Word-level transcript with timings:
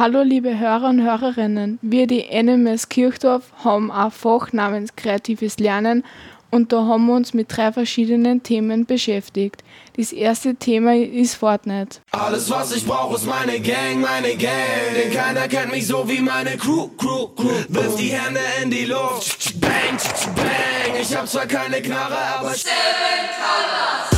Hallo 0.00 0.22
liebe 0.22 0.58
Hörer 0.58 0.88
und 0.88 1.02
Hörerinnen, 1.02 1.78
wir 1.82 2.06
die 2.06 2.24
NMS 2.30 2.88
Kirchdorf 2.88 3.52
haben 3.62 3.92
ein 3.92 4.10
Fach 4.10 4.50
namens 4.50 4.96
Kreatives 4.96 5.58
Lernen 5.58 6.06
und 6.50 6.72
da 6.72 6.86
haben 6.86 7.04
wir 7.04 7.12
uns 7.12 7.34
mit 7.34 7.54
drei 7.54 7.70
verschiedenen 7.70 8.42
Themen 8.42 8.86
beschäftigt. 8.86 9.62
Das 9.98 10.12
erste 10.12 10.54
Thema 10.54 10.96
ist 10.96 11.34
Fortnite. 11.34 11.98
Alles 12.12 12.48
was 12.48 12.74
ich 12.74 12.86
brauche 12.86 13.16
ist 13.16 13.26
meine 13.26 13.60
Gang, 13.60 14.00
meine 14.00 14.36
Gang, 14.36 14.54
denn 14.96 15.12
keiner 15.12 15.46
kennt 15.48 15.70
mich 15.70 15.86
so 15.86 16.08
wie 16.08 16.20
meine 16.20 16.56
Crew, 16.56 16.88
Crew, 16.96 17.26
Crew. 17.36 17.50
Wirf 17.68 17.96
die 17.96 18.08
Hände 18.08 18.40
in 18.62 18.70
die 18.70 18.86
Luft, 18.86 19.60
bang, 19.60 19.98
bang, 20.34 20.98
ich 20.98 21.14
hab 21.14 21.28
zwar 21.28 21.44
keine 21.44 21.82
Knarre, 21.82 22.16
aber 22.38 22.54
Seven 22.54 22.72
Colors. 23.36 24.09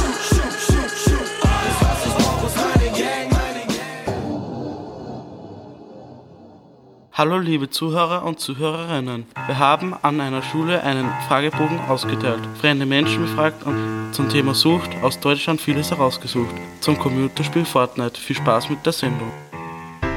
Hallo 7.14 7.36
liebe 7.36 7.68
Zuhörer 7.68 8.24
und 8.24 8.40
Zuhörerinnen. 8.40 9.26
Wir 9.46 9.58
haben 9.58 9.94
an 10.00 10.18
einer 10.22 10.40
Schule 10.40 10.82
einen 10.82 11.10
Fragebogen 11.28 11.78
ausgeteilt, 11.80 12.40
fremde 12.58 12.86
Menschen 12.86 13.26
befragt 13.26 13.66
und 13.66 14.12
zum 14.12 14.30
Thema 14.30 14.54
Sucht 14.54 14.88
aus 15.02 15.20
Deutschland 15.20 15.60
vieles 15.60 15.90
herausgesucht. 15.90 16.54
Zum 16.80 16.98
Computerspiel 16.98 17.66
Fortnite. 17.66 18.18
Viel 18.18 18.36
Spaß 18.36 18.70
mit 18.70 18.86
der 18.86 18.94
Sendung. 18.94 19.30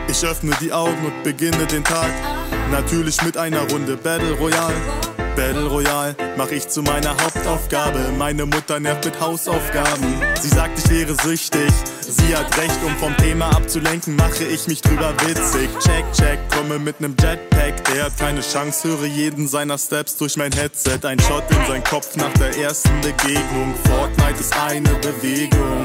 Ich 0.07 0.25
öffne 0.25 0.55
die 0.61 0.71
Augen 0.71 1.05
und 1.05 1.21
beginne 1.25 1.65
den 1.65 1.83
Tag. 1.83 2.11
Natürlich 2.71 3.21
mit 3.23 3.35
einer 3.35 3.69
Runde 3.69 3.97
Battle 3.97 4.31
Royale. 4.31 4.75
Battle 5.35 5.67
Royale 5.67 6.15
mach 6.37 6.49
ich 6.49 6.69
zu 6.69 6.81
meiner 6.81 7.09
Hauptaufgabe. 7.09 8.13
Meine 8.17 8.45
Mutter 8.45 8.79
nervt 8.79 9.03
mit 9.03 9.19
Hausaufgaben. 9.19 10.15
Sie 10.39 10.47
sagt, 10.47 10.74
ich 10.85 10.91
wäre 10.91 11.15
süchtig. 11.23 11.71
Sie 12.01 12.35
hat 12.35 12.57
recht, 12.57 12.77
um 12.85 12.95
vom 12.97 13.15
Thema 13.17 13.49
abzulenken, 13.55 14.15
mache 14.15 14.43
ich 14.43 14.67
mich 14.67 14.81
drüber 14.81 15.13
witzig. 15.25 15.69
Check, 15.79 16.05
check, 16.13 16.39
komme 16.51 16.79
mit 16.79 17.01
nem 17.01 17.15
Jetpack. 17.19 17.73
Er 17.95 18.05
hat 18.05 18.17
keine 18.17 18.41
Chance, 18.41 18.87
höre 18.87 19.05
jeden 19.05 19.47
seiner 19.47 19.77
Steps 19.77 20.17
durch 20.17 20.37
mein 20.37 20.51
Headset. 20.51 20.99
Ein 21.03 21.19
Shot 21.19 21.43
in 21.49 21.65
sein 21.67 21.83
Kopf 21.83 22.15
nach 22.15 22.33
der 22.33 22.57
ersten 22.57 23.01
Begegnung. 23.01 23.73
Fortnite 23.85 24.39
ist 24.39 24.55
eine 24.57 24.89
Bewegung. 24.95 25.83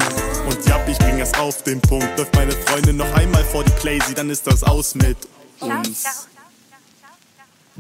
Und 0.49 0.67
ja, 0.67 0.81
ich 0.87 0.99
bring 0.99 1.21
es 1.21 1.35
auf 1.35 1.63
den 1.63 1.81
Punkt. 1.81 2.19
Läuft 2.19 2.35
meine 2.35 2.53
Freundin 2.53 2.97
noch 2.97 3.13
einmal 3.15 3.45
vor 3.45 3.65
die 3.65 3.73
Playsee, 3.73 4.15
dann 4.15 4.31
ist 4.31 4.47
das 4.47 4.63
aus 4.63 4.95
mit 4.95 5.17
uns. 5.61 6.30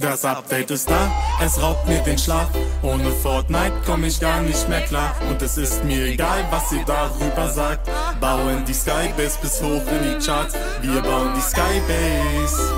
Das 0.00 0.24
Update 0.24 0.70
ist 0.70 0.88
da, 0.88 1.12
es 1.44 1.60
raubt 1.60 1.86
mir 1.86 1.98
den 2.00 2.16
Schlaf. 2.16 2.48
Ohne 2.80 3.10
Fortnite 3.22 3.74
komm 3.84 4.04
ich 4.04 4.18
gar 4.18 4.40
nicht 4.40 4.66
mehr 4.66 4.80
klar. 4.80 5.14
Und 5.28 5.42
es 5.42 5.58
ist 5.58 5.84
mir 5.84 6.06
egal, 6.06 6.42
was 6.50 6.72
ihr 6.72 6.84
darüber 6.86 7.50
sagt. 7.50 7.86
Bauen 8.18 8.64
die 8.64 8.72
Skybase 8.72 9.38
bis 9.42 9.60
hoch 9.60 9.82
in 9.92 10.02
die 10.02 10.24
Charts. 10.24 10.54
Wir 10.80 11.02
bauen 11.02 11.32
die 11.36 11.42
Skybase 11.42 12.72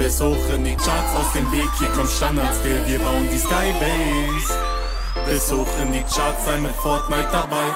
bis 0.00 0.20
hoch 0.20 0.36
in 0.52 0.64
die 0.64 0.74
Charts. 0.74 1.14
Aus 1.16 1.32
dem 1.32 1.50
Weg, 1.52 1.68
hier 1.78 1.88
kommt 1.90 2.10
Standardscale. 2.10 2.86
Wir 2.86 2.98
bauen 2.98 3.28
die 3.32 3.38
Skybase 3.38 4.58
bis 5.26 5.52
hoch 5.52 5.68
in 5.80 5.92
die 5.92 6.02
Charts. 6.02 6.44
Sei 6.44 6.58
mit 6.58 6.74
Fortnite 6.74 7.28
dabei. 7.30 7.66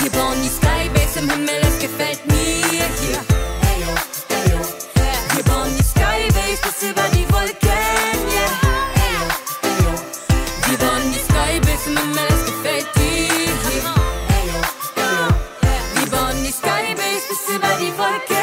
Wir 0.00 0.10
bauen 0.10 0.38
die 0.42 0.48
Skybase 0.48 1.18
im 1.18 1.30
Himmel, 1.30 1.60
es 1.60 1.78
gefällt 1.80 2.26
mir 2.26 2.34
hier. 2.34 3.45
Bis 6.62 6.90
über 6.90 7.02
die 7.12 7.26
Wolken, 7.32 7.68
yeah. 8.32 8.50
Wir 10.68 10.78
bauen 10.78 11.12
die 11.12 11.18
Skybase 11.18 11.90
und 11.90 11.98
immer 11.98 12.26
es 12.28 12.44
gefällt 12.46 12.88
dir. 12.96 13.06
Wir 15.94 16.06
bauen 16.10 16.44
die 16.44 16.52
Skybase 16.52 17.26
bis 17.28 17.56
über 17.56 17.72
die 17.80 17.92
Wolken, 17.98 18.36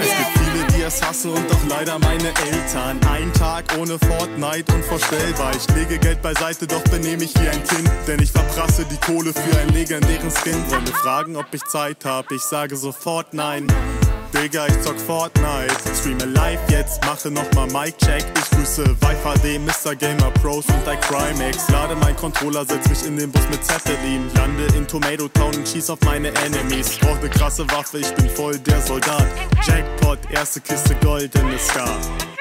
Es 0.00 0.08
gibt 0.18 0.32
viele, 0.38 0.64
die 0.76 0.82
es 0.82 1.02
hassen 1.02 1.32
und 1.32 1.50
doch 1.50 1.64
leider 1.68 1.98
meine 1.98 2.28
Eltern. 2.28 3.00
Ein 3.10 3.32
Tag 3.34 3.64
ohne 3.78 3.98
Fortnite 3.98 4.72
unvorstellbar. 4.74 5.52
Ich 5.56 5.68
lege 5.74 5.98
Geld 5.98 6.22
beiseite, 6.22 6.66
doch 6.66 6.82
benehme 6.84 7.24
ich 7.24 7.34
wie 7.40 7.48
ein 7.48 7.62
Kind. 7.64 7.90
Denn 8.06 8.20
ich 8.20 8.32
verprasse 8.32 8.84
die 8.84 8.98
Kohle 8.98 9.32
für 9.32 9.58
einen 9.58 9.72
legendären 9.72 10.30
Skin. 10.30 10.70
Wollen 10.70 10.86
fragen, 10.86 11.36
ob 11.36 11.46
ich 11.52 11.64
Zeit 11.64 12.04
hab? 12.04 12.30
Ich 12.32 12.42
sage 12.42 12.76
sofort 12.76 13.34
nein. 13.34 13.66
Digga, 14.32 14.66
ich 14.66 14.80
zock 14.80 14.98
Fortnite. 14.98 15.74
Streame 15.94 16.24
live 16.24 16.60
jetzt, 16.70 17.04
mache 17.04 17.30
nochmal 17.30 17.66
Mic-Check. 17.66 18.24
Ich 18.34 18.50
grüße 18.50 18.84
Vive 18.84 19.22
HD, 19.22 19.58
Mr. 19.60 19.94
Gamer 19.94 20.30
Pros 20.40 20.64
und 20.66 20.86
iCrimex. 20.86 21.68
Lade 21.68 21.94
mein 21.96 22.16
Controller, 22.16 22.64
setz 22.64 22.88
mich 22.88 23.06
in 23.06 23.16
den 23.16 23.30
Bus 23.30 23.42
mit 23.50 23.64
Zeppelin. 23.64 24.30
Lande 24.34 24.66
in 24.76 24.86
Tomato 24.86 25.28
Town 25.28 25.54
und 25.54 25.68
schieß 25.68 25.90
auf 25.90 26.00
meine 26.04 26.28
Enemies. 26.28 26.96
Brauch 26.98 27.20
ne 27.20 27.28
krasse 27.28 27.70
Waffe, 27.70 27.98
ich 27.98 28.10
bin 28.14 28.28
voll 28.30 28.58
der 28.58 28.80
Soldat. 28.80 29.26
Jackpot, 29.66 30.18
erste 30.30 30.60
Kiste 30.60 30.94
Gold 31.02 31.34
in 31.34 31.50
the 31.50 31.58
Sky. 31.58 32.31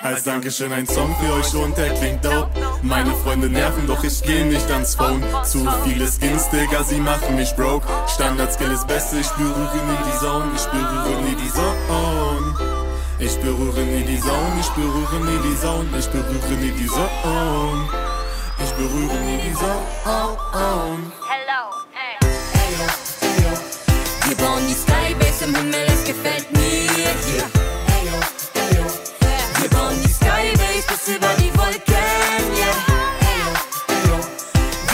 Als 0.00 0.22
Dankeschön 0.22 0.72
ein 0.72 0.86
Song 0.86 1.14
für 1.16 1.32
euch 1.32 1.52
und 1.54 1.76
der 1.76 1.92
klingt 1.94 2.24
dope. 2.24 2.48
Meine 2.82 3.12
Freunde 3.16 3.48
nerven, 3.48 3.84
doch 3.88 4.04
ich 4.04 4.22
geh 4.22 4.44
nicht 4.44 4.70
ans 4.70 4.94
Phone. 4.94 5.22
Zu 5.44 5.68
viele 5.84 6.06
Skins, 6.06 6.48
Digga, 6.50 6.84
sie 6.84 7.00
machen 7.00 7.34
mich 7.34 7.54
broke. 7.56 7.84
Standard-Skill 8.14 8.70
ist 8.70 8.86
beste, 8.86 9.18
ich 9.18 9.28
berühre 9.30 9.76
nie 9.76 9.98
die 10.06 10.18
Zone, 10.20 10.44
ich 10.54 10.64
berühre 10.66 11.20
nie 11.22 11.34
die 11.34 11.50
Zone. 11.50 11.78
Ich 13.18 13.36
berühre 13.40 13.80
nie 13.80 14.04
die 14.04 14.20
Zone, 14.20 14.60
ich 14.60 14.68
berühre 14.68 15.20
nie 15.24 15.50
die 15.50 15.60
Zone, 15.60 15.88
ich 15.98 16.06
berühre 16.06 16.54
nie 16.60 16.70
die 16.70 16.86
Zone. 16.86 17.88
Ich 18.62 18.70
berühre 18.74 19.16
nie 19.24 19.40
die 19.48 19.54
Zone. 19.54 19.82
Hello, 21.26 21.72
Wir 24.28 24.36
bauen 24.36 24.62
die 24.68 24.74
Skybase 24.74 25.44
im 25.46 25.56
Himmel, 25.56 25.86
es 25.88 26.04
gefällt 26.04 26.52
mir 26.52 26.60
hier. 26.60 27.57
Über 31.08 31.28
die 31.38 31.50
Wolken, 31.56 31.94
yeah. 32.54 32.76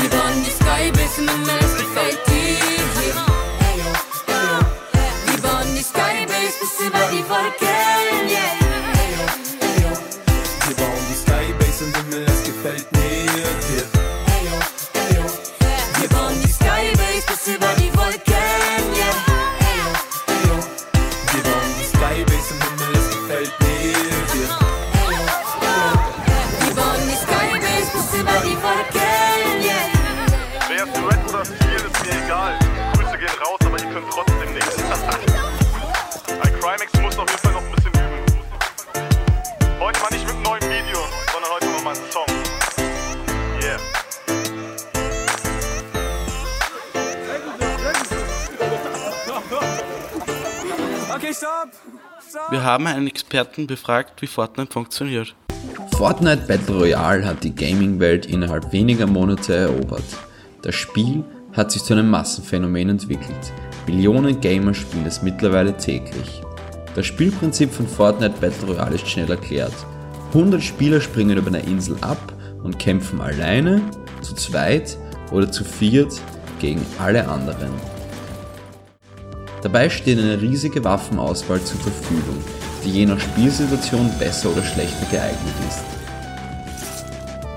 Wir 0.01 0.11
bauen 0.11 0.45
die 0.45 0.51
Skybase 0.51 1.21
im 1.21 1.29
Himmel, 1.29 1.59
es 1.61 1.77
gefällt 1.77 2.21
dir. 2.29 2.59
Wir 5.27 5.39
bauen 5.43 5.75
die 5.75 5.83
bis 6.61 6.87
über 6.87 7.05
die 7.11 7.25
Wolken, 7.29 8.29
yeah. 8.29 8.64
Wir 52.55 52.63
haben 52.63 52.87
einen 52.87 53.09
Experten 53.09 53.67
befragt, 53.67 54.23
wie 54.23 54.29
Fortnite 54.29 54.73
funktioniert. 54.73 55.35
Fortnite 55.97 56.47
Battle 56.47 56.77
Royale 56.77 57.27
hat 57.27 57.43
die 57.43 57.53
Gaming-Welt 57.53 58.27
innerhalb 58.27 58.71
weniger 58.71 59.09
Monate 59.09 59.57
erobert. 59.57 60.05
Das 60.63 60.77
Spiel 60.77 61.25
hat 61.53 61.73
sich 61.73 61.83
zu 61.83 61.95
einem 61.95 62.09
Massenphänomen 62.11 62.91
entwickelt. 62.91 63.53
Millionen 63.89 64.41
Gamer 64.41 64.73
spielen 64.73 65.05
es 65.05 65.21
mittlerweile 65.21 65.77
täglich. 65.77 66.43
Das 66.95 67.07
Spielprinzip 67.07 67.73
von 67.73 67.89
Fortnite 67.89 68.37
Battle 68.41 68.69
Royale 68.69 68.95
ist 68.95 69.09
schnell 69.09 69.33
erklärt. 69.33 69.75
100 70.29 70.63
Spieler 70.63 71.01
springen 71.01 71.37
über 71.37 71.49
eine 71.49 71.59
Insel 71.59 71.97
ab 72.03 72.35
und 72.63 72.79
kämpfen 72.79 73.21
alleine, 73.21 73.83
zu 74.21 74.37
zweit 74.37 74.97
oder 75.33 75.51
zu 75.51 75.65
viert 75.65 76.21
gegen 76.61 76.87
alle 77.01 77.27
anderen. 77.27 77.94
Dabei 79.65 79.89
steht 79.89 80.19
eine 80.19 80.43
riesige 80.43 80.85
Waffenauswahl 80.85 81.63
zur 81.63 81.81
Verfügung, 81.81 82.37
die 82.85 82.91
je 82.91 83.07
nach 83.07 83.19
Spielsituation 83.19 84.11
besser 84.19 84.53
oder 84.53 84.63
schlechter 84.63 85.07
geeignet 85.11 85.55
ist. 85.67 85.83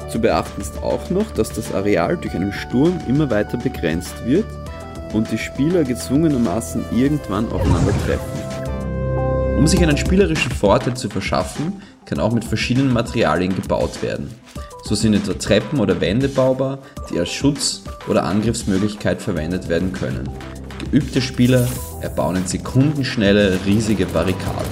Zu 0.09 0.21
beachten 0.21 0.61
ist 0.61 0.81
auch 0.81 1.09
noch, 1.09 1.29
dass 1.31 1.49
das 1.49 1.75
Areal 1.75 2.15
durch 2.15 2.33
einen 2.33 2.53
Sturm 2.53 2.97
immer 3.09 3.29
weiter 3.29 3.57
begrenzt 3.57 4.25
wird 4.25 4.45
und 5.11 5.29
die 5.33 5.37
Spieler 5.37 5.83
gezwungenermaßen 5.83 6.85
irgendwann 6.95 7.51
aufeinandertreffen. 7.51 9.57
Um 9.57 9.67
sich 9.67 9.83
einen 9.83 9.97
spielerischen 9.97 10.53
Vorteil 10.53 10.95
zu 10.95 11.09
verschaffen, 11.09 11.81
kann 12.05 12.21
auch 12.21 12.31
mit 12.31 12.45
verschiedenen 12.45 12.93
Materialien 12.93 13.53
gebaut 13.53 14.01
werden. 14.01 14.33
So 14.85 14.95
sind 14.95 15.13
etwa 15.13 15.33
Treppen 15.33 15.81
oder 15.81 15.99
Wände 15.99 16.29
baubar, 16.29 16.79
die 17.11 17.19
als 17.19 17.33
Schutz 17.33 17.81
oder 18.07 18.23
Angriffsmöglichkeit 18.23 19.21
verwendet 19.21 19.67
werden 19.67 19.91
können. 19.91 20.29
Geübte 20.89 21.21
Spieler 21.21 21.67
erbauen 21.99 22.37
in 22.37 22.47
Sekundenschnelle 22.47 23.59
riesige 23.65 24.05
Barrikaden. 24.05 24.71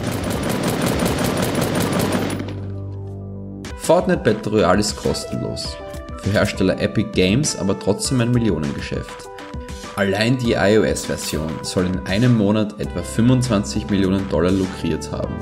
Fortnite 3.75 4.21
Battle 4.23 4.51
Royale 4.53 4.79
ist 4.79 4.95
kostenlos. 4.95 5.75
Für 6.23 6.31
Hersteller 6.31 6.79
Epic 6.79 7.09
Games 7.13 7.57
aber 7.57 7.77
trotzdem 7.77 8.21
ein 8.21 8.31
Millionengeschäft. 8.31 9.29
Allein 9.97 10.38
die 10.38 10.53
iOS-Version 10.53 11.51
soll 11.63 11.88
in 11.88 12.00
einem 12.07 12.38
Monat 12.38 12.79
etwa 12.79 13.03
25 13.03 13.89
Millionen 13.89 14.27
Dollar 14.29 14.51
lukriert 14.51 15.12
haben. 15.12 15.35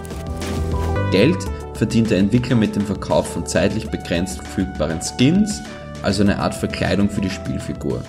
Geld 1.12 1.38
verdient 1.76 2.10
der 2.10 2.18
Entwickler 2.18 2.56
mit 2.56 2.76
dem 2.76 2.86
Verkauf 2.86 3.32
von 3.32 3.46
zeitlich 3.46 3.90
begrenzt 3.92 4.38
verfügbaren 4.38 5.02
Skins, 5.02 5.62
also 6.02 6.24
eine 6.24 6.40
Art 6.40 6.56
Verkleidung 6.56 7.12
für 7.12 7.22
die 7.22 7.30
Spielfigur. 7.30 8.02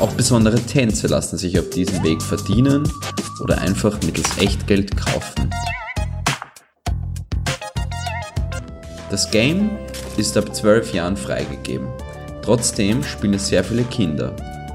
Auch 0.00 0.12
besondere 0.12 0.60
Tänze 0.60 1.06
lassen 1.06 1.38
sich 1.38 1.58
auf 1.58 1.70
diesem 1.70 2.02
Weg 2.02 2.22
verdienen 2.22 2.88
oder 3.40 3.58
einfach 3.58 4.00
mittels 4.02 4.36
Echtgeld 4.38 4.96
kaufen. 4.96 5.50
Das 9.10 9.30
Game 9.30 9.70
ist 10.16 10.36
ab 10.36 10.54
12 10.54 10.92
Jahren 10.92 11.16
freigegeben. 11.16 11.86
Trotzdem 12.42 13.02
spielen 13.02 13.34
es 13.34 13.48
sehr 13.48 13.64
viele 13.64 13.84
Kinder. 13.84 14.34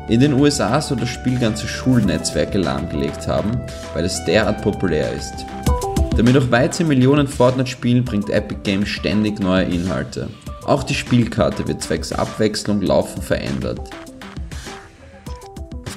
In 0.09 0.19
den 0.19 0.33
USA 0.33 0.81
soll 0.81 0.97
das 0.97 1.09
Spiel 1.09 1.37
ganze 1.39 1.67
Schulnetzwerke 1.67 2.57
lahmgelegt 2.57 3.27
haben, 3.27 3.51
weil 3.93 4.05
es 4.05 4.23
derart 4.25 4.61
populär 4.61 5.13
ist. 5.13 5.45
Damit 6.17 6.35
auch 6.37 6.51
weitere 6.51 6.85
Millionen 6.85 7.27
Fortnite 7.27 7.69
spielen, 7.69 8.03
bringt 8.03 8.29
Epic 8.29 8.59
Games 8.63 8.89
ständig 8.89 9.39
neue 9.39 9.63
Inhalte. 9.65 10.27
Auch 10.65 10.83
die 10.83 10.93
Spielkarte 10.93 11.67
wird 11.67 11.81
zwecks 11.81 12.11
Abwechslung 12.11 12.81
laufend 12.81 13.23
verändert. 13.23 13.79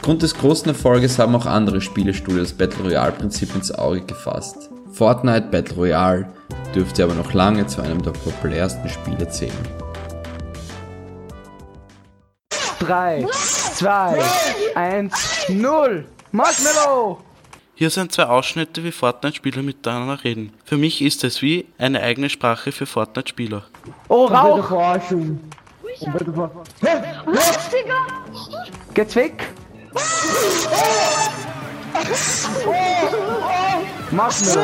Aufgrund 0.05 0.23
des 0.23 0.35
großen 0.35 0.69
Erfolges 0.69 1.19
haben 1.19 1.35
auch 1.35 1.47
andere 1.47 1.81
Spielestudios 1.81 2.51
das 2.51 2.59
Battle 2.59 2.85
Royale 2.85 3.13
Prinzip 3.13 3.55
ins 3.55 3.73
Auge 3.73 4.03
gefasst. 4.03 4.69
Fortnite 4.93 5.49
Battle 5.51 5.77
Royale 5.77 6.29
dürfte 6.75 7.05
aber 7.05 7.15
noch 7.15 7.33
lange 7.33 7.67
zu 7.67 7.81
einem 7.81 8.03
der 8.03 8.11
populärsten 8.11 8.87
Spiele 8.91 9.27
zählen. 9.31 9.57
3, 12.81 13.27
2, 13.31 14.23
1, 14.75 15.49
0. 15.49 16.05
Marshmallow! 16.33 17.21
Hier 17.75 17.89
sind 17.89 18.13
zwei 18.13 18.25
Ausschnitte, 18.25 18.85
wie 18.85 18.93
Fortnite-Spieler 18.93 19.63
miteinander 19.63 20.23
reden. 20.23 20.53
Für 20.67 20.77
mich 20.77 21.01
ist 21.01 21.25
es 21.25 21.41
wie 21.41 21.65
eine 21.79 22.03
eigene 22.03 22.29
Sprache 22.29 22.73
für 22.73 22.85
Fortnite-Spieler. 22.85 23.63
Oh, 24.09 24.27
Rauch! 24.27 24.99
Geht's 28.93 29.17
weg? 29.17 29.49
Marshmallow! 34.11 34.63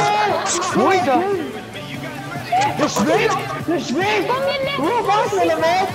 Wo 0.75 0.91
ist 0.91 1.06
er? 1.06 1.23
Der 2.79 2.88
schwingt! 2.88 3.37
Der 3.67 3.81
schwingt! 3.81 4.31
Oh, 4.79 5.03
Marshmallow, 5.06 5.59
weg! 5.59 5.88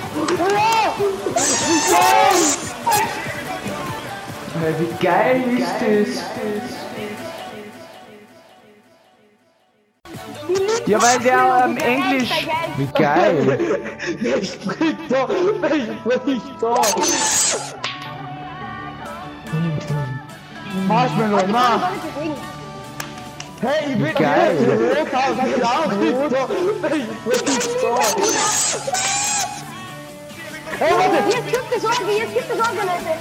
Hey, 4.60 4.74
Wie 4.78 5.04
geil 5.04 5.42
ist 5.58 5.74
das? 5.80 6.24
Ja, 10.86 11.02
weil 11.02 11.18
der 11.18 11.64
ähm, 11.64 11.76
Englisch. 11.78 12.30
Wie 12.76 12.86
geil! 12.86 13.58
Wer 14.20 14.44
spricht 14.44 15.10
da? 15.10 15.28
Wer 15.60 16.20
spricht 16.20 16.62
da? 16.62 16.80
Marshmallow, 20.86 21.46
mach! 21.48 21.90
Hey, 23.60 23.92
ich 23.92 23.98
bin 23.98 24.14
Geil. 24.14 24.56
Rothaus, 24.98 25.36
hab 25.38 25.56
ich 25.56 25.64
auch? 25.64 25.90
Hey, 30.78 30.90
warte! 30.92 31.16
Jetzt 31.30 31.46
gibt 31.52 31.64
es 31.76 31.82
Sorge, 31.82 32.12
jetzt 32.18 32.34
gibt 32.34 32.50
es 32.50 32.56
Sorge, 32.56 32.80
Leute. 32.80 33.18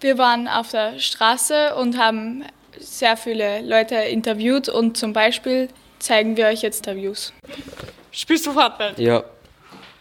Wir 0.00 0.18
waren 0.18 0.48
auf 0.48 0.70
der 0.70 0.98
Straße 0.98 1.74
und 1.76 1.98
haben 1.98 2.44
sehr 2.78 3.16
viele 3.16 3.60
Leute 3.62 3.94
interviewt 3.96 4.68
und 4.68 4.96
zum 4.96 5.12
Beispiel 5.12 5.68
zeigen 5.98 6.36
wir 6.36 6.46
euch 6.46 6.62
jetzt 6.62 6.78
Interviews. 6.86 7.32
Spielst 8.10 8.46
du 8.46 8.52
Fortnite? 8.52 9.00
Ja, 9.00 9.22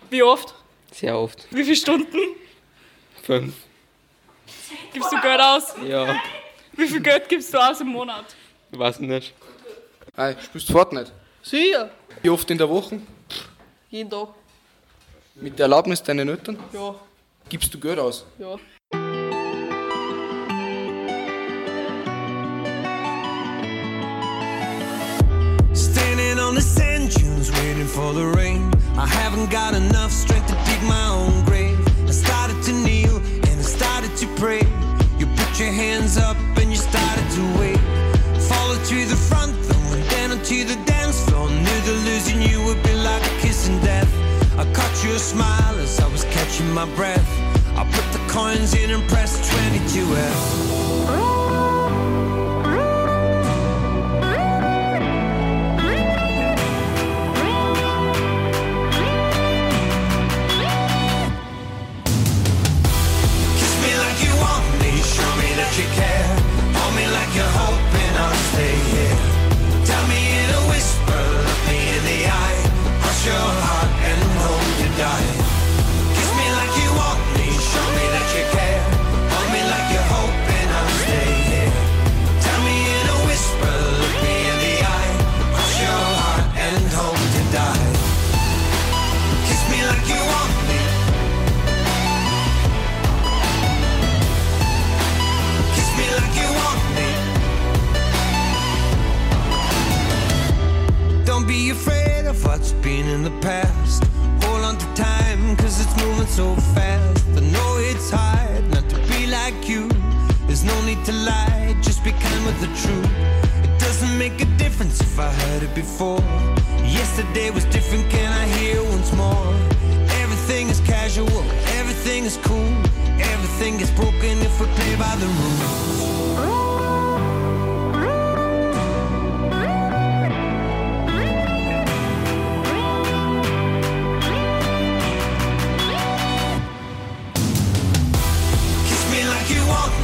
Wie 0.09 0.23
oft? 0.23 0.55
sehr 0.91 1.17
oft. 1.17 1.45
Wie 1.51 1.63
viele 1.63 1.75
Stunden? 1.75 2.17
Fünf. 3.21 3.53
Gibst 4.93 5.11
du 5.11 5.21
Geld 5.21 5.39
aus? 5.41 5.73
Ja, 5.87 6.21
Wie 6.73 6.87
viel 6.87 7.01
Geld 7.01 7.27
gibst 7.29 7.53
du 7.53 7.57
aus 7.57 7.81
im 7.81 7.87
Monat? 7.87 8.25
weiß 8.71 8.99
nicht. 8.99 9.33
Hi, 10.17 10.35
spielst 10.43 10.69
du 10.69 10.73
Fortnite? 10.73 11.11
Sicher. 11.41 11.89
Wie 12.21 12.29
oft 12.29 12.49
in 12.49 12.57
der 12.57 12.69
Woche? 12.69 13.01
Jeden 13.89 14.09
Tag. 14.09 14.29
Mit 15.35 15.57
der 15.59 15.65
Erlaubnis 15.65 16.01
deiner 16.03 16.23
Eltern? 16.29 16.57
Ja. 16.73 16.95
Gibst 17.49 17.73
du 17.73 17.79
Geld 17.79 17.99
aus? 17.99 18.25
Ja. 18.37 18.57
Standing 25.73 26.39
on 26.39 26.55
the 26.55 26.61
sand 26.61 27.11
dunes, 27.13 27.51
waiting 27.51 27.87
for 27.87 28.13
the 28.13 28.25
rain. 28.25 28.71
I 28.97 29.07
haven't 29.07 29.49
got 29.49 29.73
enough 29.73 30.11
strength 30.11 30.47
to 30.49 30.55
dig 30.65 30.81
my 30.83 31.07
own 31.09 31.45
grave. 31.45 31.70
Your 35.61 35.71
hands 35.71 36.17
up 36.17 36.37
and 36.57 36.71
you 36.71 36.75
started 36.75 37.27
to 37.37 37.43
wait. 37.59 37.77
Followed 38.49 38.83
to 38.85 39.05
the 39.05 39.19
front, 39.29 39.53
then 39.67 39.79
went 39.91 40.09
down 40.09 40.31
onto 40.31 40.63
the 40.63 40.75
dance 40.85 41.19
floor. 41.29 41.47
Knew 41.49 41.79
that 41.87 41.97
losing 42.09 42.41
you 42.41 42.63
would 42.65 42.81
be 42.81 42.95
like 42.95 43.23
a 43.23 43.35
kiss 43.41 43.67
death. 43.83 44.11
I 44.57 44.65
caught 44.73 45.03
your 45.03 45.19
smile 45.19 45.75
as 45.77 45.99
I 45.99 46.07
was 46.07 46.23
catching 46.25 46.71
my 46.73 46.87
breath. 46.95 47.29
I 47.77 47.83
put 47.95 48.07
the 48.11 48.23
coins 48.27 48.73
in 48.73 48.89
and 48.89 49.07
pressed 49.07 49.39
22F. 49.51 51.50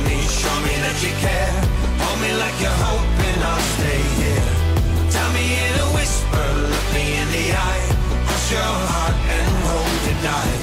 Me, 0.07 0.17
show 0.41 0.57
me 0.65 0.73
that 0.83 0.97
you 1.03 1.13
care. 1.23 1.55
Hold 2.01 2.19
me 2.23 2.31
like 2.41 2.57
you're 2.63 2.79
hoping 2.87 3.39
I'll 3.51 3.65
stay 3.75 4.01
here. 4.19 4.49
Tell 5.11 5.29
me 5.37 5.45
in 5.65 5.73
a 5.85 5.87
whisper, 5.95 6.45
look 6.71 6.87
me 6.95 7.05
in 7.21 7.27
the 7.37 7.45
eye. 7.69 7.85
Cross 8.25 8.51
your 8.51 8.71
heart 8.91 9.17
and 9.35 9.49
hope 9.67 9.95
to 10.07 10.13
die. 10.27 10.56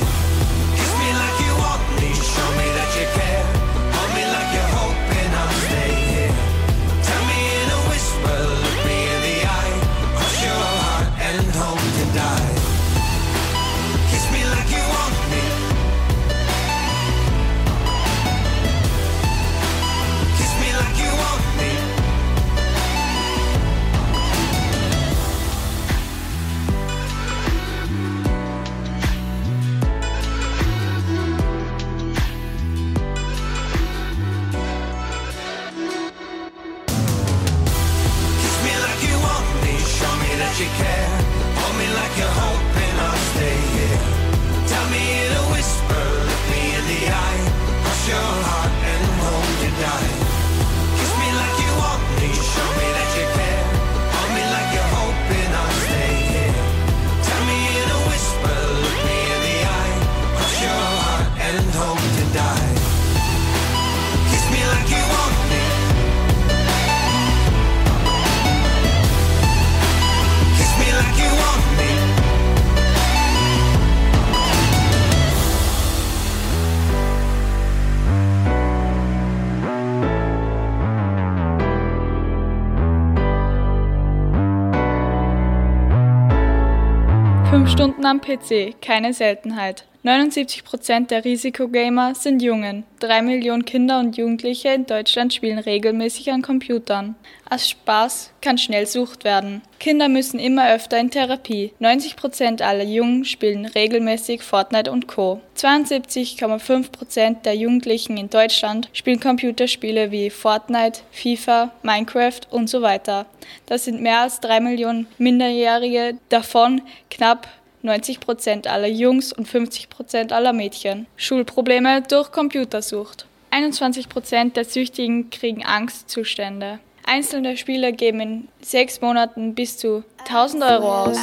Suchten 88.04 88.06
am 88.06 88.20
PC, 88.20 88.82
keine 88.82 89.14
Seltenheit. 89.14 89.87
79% 90.04 91.06
der 91.06 91.25
Risikogamer 91.25 92.14
sind 92.14 92.42
Jungen. 92.42 92.84
3 93.00 93.23
Millionen 93.23 93.64
Kinder 93.64 93.99
und 93.99 94.18
Jugendliche 94.18 94.68
in 94.68 94.84
Deutschland 94.84 95.32
spielen 95.32 95.58
regelmäßig 95.58 96.30
an 96.30 96.42
Computern. 96.42 97.14
Als 97.49 97.70
Spaß 97.70 98.34
kann 98.42 98.58
schnell 98.58 98.87
Sucht 98.87 99.25
werden. 99.25 99.62
Kinder 99.80 100.11
müssen 100.11 100.38
immer 100.38 100.70
öfter 100.75 100.99
in 100.99 101.11
Therapie. 101.11 101.73
90% 101.80 102.61
aller 102.61 102.84
Jungen 102.84 103.25
spielen 103.25 103.64
regelmäßig 103.64 104.42
Fortnite 104.42 104.92
und 104.92 105.08
Co. 105.08 105.40
72,5% 105.56 107.40
der 107.40 107.54
Jugendlichen 107.54 108.18
in 108.18 108.28
Deutschland 108.28 108.90
spielen 108.92 109.20
Computerspiele 109.20 110.11
wie 110.11 110.28
Fortnite, 110.28 111.00
FIFA, 111.11 111.73
Minecraft 111.82 112.42
und 112.50 112.68
so 112.68 112.82
weiter. 112.82 113.25
Das 113.64 113.87
sind 113.87 114.02
mehr 114.02 114.20
als 114.20 114.40
3 114.40 114.61
Millionen 114.61 115.06
Minderjährige, 115.16 116.18
davon 116.28 116.82
knapp 117.08 117.49
90% 117.85 118.67
aller 118.67 118.88
Jungs 118.88 119.33
und 119.33 119.47
50% 119.49 120.33
aller 120.33 120.53
Mädchen. 120.53 121.07
Schulprobleme 121.17 122.03
durch 122.03 122.33
Computersucht. 122.33 123.26
21% 123.53 124.55
der 124.55 124.64
Süchtigen 124.64 125.31
kriegen 125.31 125.64
Angstzustände. 125.64 126.81
Einzelne 127.07 127.57
Spieler 127.57 127.93
geben 127.93 128.21
in 128.21 128.49
sechs 128.62 129.00
Monaten 129.00 129.55
bis 129.55 129.79
zu 129.79 130.03
1000 130.26 130.64
Euro 130.64 131.05
aus. 131.05 131.19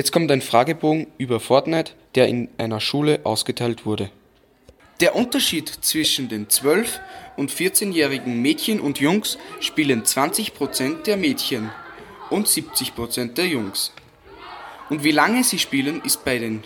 Jetzt 0.00 0.12
kommt 0.12 0.32
ein 0.32 0.40
Fragebogen 0.40 1.08
über 1.18 1.40
Fortnite, 1.40 1.92
der 2.14 2.26
in 2.26 2.48
einer 2.56 2.80
Schule 2.80 3.20
ausgeteilt 3.24 3.84
wurde. 3.84 4.10
Der 5.00 5.14
Unterschied 5.14 5.68
zwischen 5.68 6.30
den 6.30 6.46
12- 6.46 6.98
und 7.36 7.52
14-jährigen 7.52 8.40
Mädchen 8.40 8.80
und 8.80 8.98
Jungs 8.98 9.36
spielen 9.60 10.02
20% 10.02 11.02
der 11.02 11.18
Mädchen 11.18 11.70
und 12.30 12.48
70% 12.48 13.34
der 13.34 13.46
Jungs. 13.46 13.92
Und 14.88 15.04
wie 15.04 15.10
lange 15.10 15.44
sie 15.44 15.58
spielen, 15.58 16.00
ist 16.02 16.24
bei 16.24 16.38
den 16.38 16.64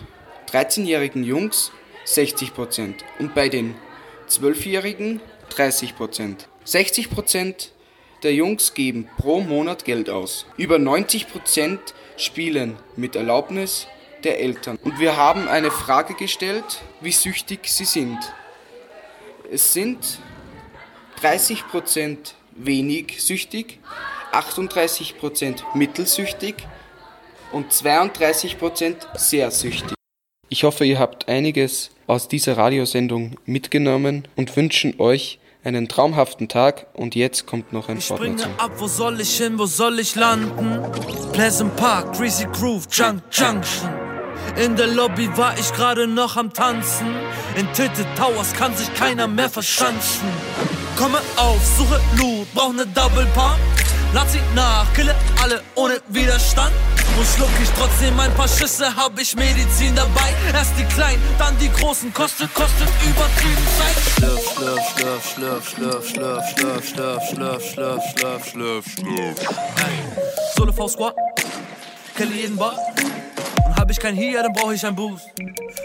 13-jährigen 0.53 1.25
Jungs 1.25 1.73
60% 2.07 2.95
und 3.19 3.35
bei 3.35 3.49
den 3.49 3.75
12-jährigen 4.31 5.21
30%. 5.50 6.37
60% 6.64 7.55
der 8.23 8.33
Jungs 8.33 8.75
geben 8.75 9.09
pro 9.19 9.41
Monat 9.41 9.85
Geld 9.85 10.09
aus. 10.09 10.47
Über 10.57 10.76
90% 10.76 11.81
spielen 12.16 12.76
mit 12.97 13.16
Erlaubnis 13.16 13.87
der 14.23 14.40
Eltern. 14.40 14.78
Und 14.83 14.99
wir 14.99 15.16
haben 15.16 15.49
eine 15.49 15.71
Frage 15.71 16.14
gestellt, 16.14 16.83
wie 17.00 17.12
süchtig 17.12 17.68
sie 17.68 17.85
sind. 17.85 18.18
Es 19.52 19.73
sind 19.73 20.18
30% 21.23 22.16
wenig 22.52 23.23
süchtig, 23.23 23.78
38% 24.33 25.62
mittelsüchtig 25.75 26.54
und 27.52 27.73
32% 27.73 28.97
sehr 29.16 29.50
süchtig. 29.50 29.94
Ich 30.49 30.64
hoffe, 30.64 30.85
ihr 30.85 30.99
habt 30.99 31.28
einiges 31.28 31.90
aus 32.06 32.28
dieser 32.28 32.56
Radiosendung 32.56 33.37
mitgenommen 33.47 34.28
und 34.37 34.54
wünschen 34.56 35.00
euch 35.00 35.38
einen 35.64 35.88
traumhaften 35.88 36.49
Tag 36.49 36.87
und 36.92 37.14
jetzt 37.14 37.47
kommt 37.47 37.73
noch 37.73 37.88
ein 37.88 37.99
Ich 37.99 38.06
Fortnite. 38.06 38.42
springe 38.42 38.61
ab, 38.61 38.73
wo 38.78 38.87
soll 38.87 39.21
ich 39.21 39.37
hin, 39.37 39.59
wo 39.59 39.66
soll 39.66 39.99
ich 39.99 40.14
landen? 40.14 40.78
Pleasant 41.33 41.75
Park, 41.76 42.16
Greasy 42.16 42.47
Groove, 42.52 42.87
Junk 42.90 43.23
Junction. 43.33 43.88
In 44.62 44.76
der 44.76 44.88
Lobby 44.88 45.28
war 45.37 45.59
ich 45.59 45.73
gerade 45.73 46.06
noch 46.06 46.37
am 46.37 46.52
Tanzen. 46.52 47.06
In 47.56 47.66
Tilted 47.73 48.06
Towers 48.16 48.52
kann 48.52 48.76
sich 48.76 48.92
keiner 48.94 49.26
mehr 49.26 49.49
verschanzen. 49.49 50.28
Komme 50.97 51.18
auf, 51.37 51.61
suche 51.78 52.00
Loot, 52.18 52.47
brauch 52.54 52.73
ne 52.73 52.87
Double 52.87 53.26
Pump. 53.35 53.59
Lad 54.14 54.30
sie 54.30 54.38
nach, 54.54 54.87
kille 54.94 55.12
alle 55.42 55.61
ohne 55.75 56.00
Widerstand. 56.06 56.73
Und 57.18 57.26
schluck 57.26 57.50
ich 57.61 57.68
trotzdem 57.76 58.18
ein 58.21 58.33
paar 58.35 58.47
Schüsse, 58.47 58.94
hab 58.94 59.18
ich 59.18 59.35
Medizin 59.35 59.92
dabei. 59.97 60.33
Erst 60.52 60.78
die 60.78 60.85
kleinen, 60.85 61.21
dann 61.37 61.59
die 61.59 61.68
großen, 61.68 62.14
kostet, 62.14 62.54
kostet 62.54 62.88
übertrieben 63.02 63.66
Zeit. 63.76 63.97
Schlürf, 64.16 64.54
schlürf, 64.56 64.94
schlürf, 64.94 65.68
schlürf, 65.68 66.09
schlürf, 66.09 66.49
schlürf, 66.49 66.88
schlürf, 66.88 67.23
schlürf, 67.28 67.62
schlürf, 67.64 68.02
schlürf, 68.16 68.47
schlürf, 68.47 68.85
schlürf. 68.87 69.38
Hey. 69.80 69.99
Solo 70.56 70.73
V 70.73 70.88
Squad, 70.88 71.14
kille 72.16 72.35
jeden 72.35 72.56
Bar. 72.56 72.78
Und 73.66 73.76
hab 73.76 73.90
ich 73.90 73.99
kein 73.99 74.14
Hier, 74.14 74.44
dann 74.44 74.52
brauch 74.52 74.71
ich 74.71 74.87
ein 74.87 74.94
Boost. 74.94 75.26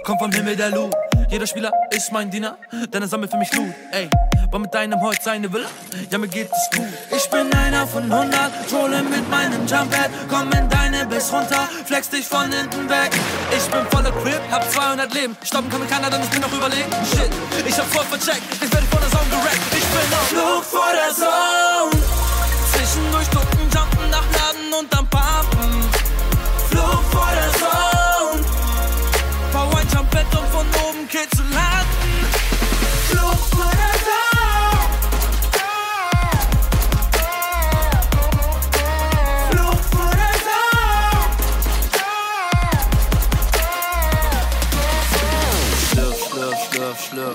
Kommt 0.03 0.19
vom 0.19 0.31
Himmel 0.31 0.55
der 0.55 0.69
Loot. 0.69 0.93
Jeder 1.29 1.47
Spieler 1.47 1.71
ist 1.89 2.11
mein 2.11 2.29
Diener, 2.29 2.57
denn 2.93 3.01
er 3.01 3.07
sammelt 3.07 3.31
für 3.31 3.37
mich 3.37 3.51
Loot. 3.53 3.73
Ey, 3.91 4.07
war 4.51 4.59
mit 4.59 4.73
deinem 4.73 4.99
Holz 5.01 5.23
seine 5.23 5.51
Villa? 5.51 5.67
Ja, 6.09 6.17
mir 6.17 6.27
geht 6.27 6.49
es 6.51 6.77
gut. 6.77 6.87
Ich 7.15 7.29
bin 7.29 7.53
einer 7.53 7.85
von 7.85 8.11
100, 8.11 8.69
trolle 8.69 9.03
mit 9.03 9.29
meinem 9.29 9.67
Jumppad. 9.67 10.09
Komm 10.29 10.51
in 10.51 10.69
deine 10.69 11.05
Base 11.05 11.31
runter, 11.31 11.67
flex 11.85 12.09
dich 12.09 12.25
von 12.25 12.51
hinten 12.51 12.89
weg. 12.89 13.11
Ich 13.55 13.65
bin 13.71 13.85
voller 13.91 14.11
Crip, 14.11 14.41
hab 14.51 14.69
200 14.69 15.13
Leben. 15.13 15.37
Stoppen 15.43 15.69
kann 15.69 15.81
mir 15.81 15.87
keiner, 15.87 16.09
denn 16.09 16.23
ich 16.23 16.29
bin 16.29 16.41
noch 16.41 16.51
überlegen. 16.51 16.89
Shit, 17.11 17.29
ich 17.65 17.77
hab 17.77 17.85
voll 17.87 18.05
vercheckt, 18.05 18.41
ich 18.53 18.73
werde 18.73 18.87
vor 18.87 18.99
der 18.99 19.09
Zone 19.09 19.29
gerackt. 19.29 19.59
Ich 19.71 19.85
bin 19.85 20.13
auf 20.13 20.27
Flug 20.29 20.63
vor 20.63 20.91
der 20.93 21.13
Zone. 21.13 22.03
Zwischendurch 22.71 23.27
ducken, 23.29 23.59
jumpen 23.73 24.09
nach 24.09 24.25
Laden 24.33 24.73
und 24.79 24.93
dann 24.93 25.07
pumpen. 25.09 25.83
Flug 26.69 27.03
vor 27.11 27.29
der 27.35 27.51
Zone. 27.59 28.43
Bau 29.53 29.69
ein 29.77 29.87
Jumpbett 29.93 30.27
und 30.37 30.47
von 30.49 30.65
oben 30.87 31.07
Kill 31.07 31.29
zu 31.35 31.43
landen. 31.43 32.25
Flug 33.09 33.37
vor 33.51 33.71
der 33.71 33.93
Zone. 33.93 33.98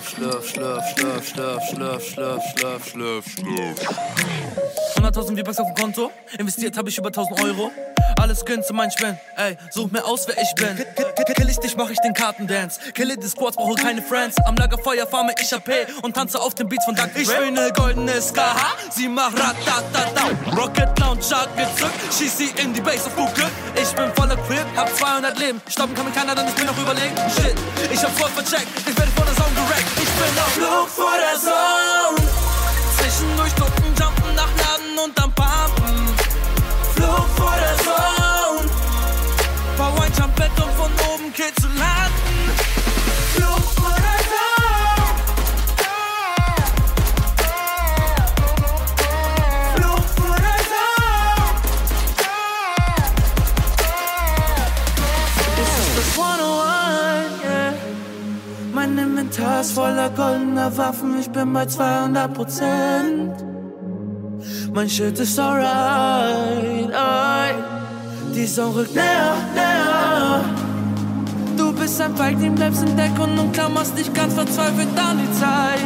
Schlürf, 0.02 0.48
schlürf, 0.48 0.48
schlürf, 0.50 1.28
schlürf, 1.28 1.28
schlürf, 1.28 1.68
schlürf, 1.68 2.04
schlürf, 2.04 2.04
schlürf, 2.04 2.88
schlürf, 2.88 2.88
schlürf, 2.88 3.24
schlürf. 3.26 3.78
100.000 4.96 5.38
V-Bucks 5.38 5.59
auf 5.59 5.66
dem 5.66 5.74
Konto, 5.74 6.11
investiert 6.38 6.76
habe 6.76 6.88
ich 6.88 6.98
über 6.98 7.09
1000 7.09 7.40
Euro. 7.42 7.70
Alles 8.24 8.42
gönnt 8.46 8.64
zu 8.64 8.72
mein 8.72 8.90
Spin, 8.90 9.18
ey, 9.37 9.58
such 9.70 9.90
mir 9.90 10.02
aus, 10.02 10.26
wer 10.26 10.40
ich 10.40 10.54
bin. 10.54 10.74
Kill- 11.37 11.50
ich 11.50 11.58
dich, 11.58 11.76
mach 11.76 11.90
ich 11.90 11.98
den 11.98 12.14
Kartendance. 12.14 12.80
Kille 12.94 13.18
die 13.18 13.28
Squads, 13.28 13.54
brauche 13.54 13.74
keine 13.74 14.00
Friends. 14.00 14.37
Am 14.46 14.56
Lagerfeuer 14.56 15.06
farme 15.06 15.34
ich 15.38 15.54
AP 15.54 15.68
und 16.00 16.14
tanze 16.16 16.40
auf 16.40 16.54
den 16.54 16.66
Beats 16.70 16.87
von 16.87 16.94
Dr. 16.94 17.10
Ich 17.20 17.28
bin 17.28 17.52
ne 17.52 17.70
goldene 17.76 18.18
Skaha, 18.22 18.72
sie 18.88 19.08
macht 19.08 19.38
ratatata. 19.38 20.30
Rocket 20.56 20.98
Launcher 21.00 21.46
gezückt, 21.54 22.14
schieß 22.18 22.38
sie 22.38 22.50
in 22.62 22.72
die 22.72 22.80
Base 22.80 23.04
auf 23.08 23.14
gut. 23.14 23.28
Ich 23.76 23.90
bin 23.94 24.10
voller 24.14 24.38
Crip, 24.38 24.64
hab 24.74 24.88
200 24.96 25.38
Leben. 25.38 25.60
Stoppen 25.68 25.94
kann 25.94 26.06
mir 26.06 26.12
keiner, 26.12 26.34
denn 26.34 26.48
ich 26.48 26.54
bin 26.54 26.64
noch 26.64 26.78
überlegen. 26.78 27.14
Shit, 27.37 27.54
ich 27.92 28.02
hab 28.02 28.10
voll 28.18 28.30
vercheckt, 28.30 28.68
ich 28.88 28.96
werde 28.98 29.12
vor 29.12 29.26
der 29.26 29.34
Zone 29.37 29.54
gerackt. 29.54 29.84
Ich 29.96 30.08
bin 30.08 30.38
auf 30.38 30.52
Flug 30.54 30.88
vor 30.88 31.12
der 31.20 31.38
Zone. 31.38 32.26
Zwischendurch 32.96 33.52
ducken, 33.52 33.84
jumpen 34.00 34.34
nach 34.34 34.48
Laden 34.56 34.98
und 35.04 35.18
dann. 35.18 35.43
Flug 37.24 37.37
vor 37.37 37.54
der 37.56 37.76
Zone. 37.78 38.68
Bau 39.78 40.02
ein 40.02 40.12
Jumpbett 40.12 40.50
und 40.62 40.72
von 40.74 40.92
oben 41.12 41.32
Kill 41.32 41.54
zu 41.60 41.68
landen. 41.68 42.50
Flug 43.34 43.64
vor 43.76 43.96
der 43.96 44.20
Zone. 44.32 45.06
Flug 49.74 50.04
vor 50.16 50.37
der 50.37 50.60
Zone. 50.72 51.46
Das 55.56 55.70
ist 55.78 55.96
das 55.96 56.08
101, 56.18 57.44
yeah. 57.44 57.72
Mein 58.74 58.98
Inventar 58.98 59.60
ist 59.62 59.72
voller 59.72 60.10
goldener 60.10 60.76
Waffen, 60.76 61.18
ich 61.20 61.30
bin 61.30 61.52
bei 61.52 61.66
200 61.66 62.34
Prozent. 62.34 63.43
Mein 64.74 64.90
Shit 64.90 65.16
ist 65.20 65.38
alright. 65.38 66.90
Die 68.34 68.44
Sonne 68.44 68.74
rückt 68.74 68.92
näher, 68.96 69.37
näher. 69.54 70.44
Du 71.56 71.72
bist 71.72 72.00
ein 72.00 72.16
Feigling, 72.16 72.56
bleibst 72.56 72.82
in 72.82 72.96
Deckung 72.96 73.38
und 73.38 73.52
klammerst 73.52 73.96
dich 73.96 74.12
ganz 74.12 74.34
verzweifelt 74.34 74.88
an 74.98 75.20
die 75.22 75.32
Zeit. 75.38 75.78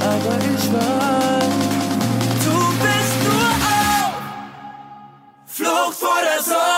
Aber 0.00 0.38
ich 0.38 0.72
weiß, 0.72 1.54
du 2.44 2.56
bist 2.82 3.14
nur 3.26 3.48
auf 3.76 4.12
Flucht 5.46 5.94
vor 5.94 6.18
der 6.20 6.42
Zone. 6.42 6.77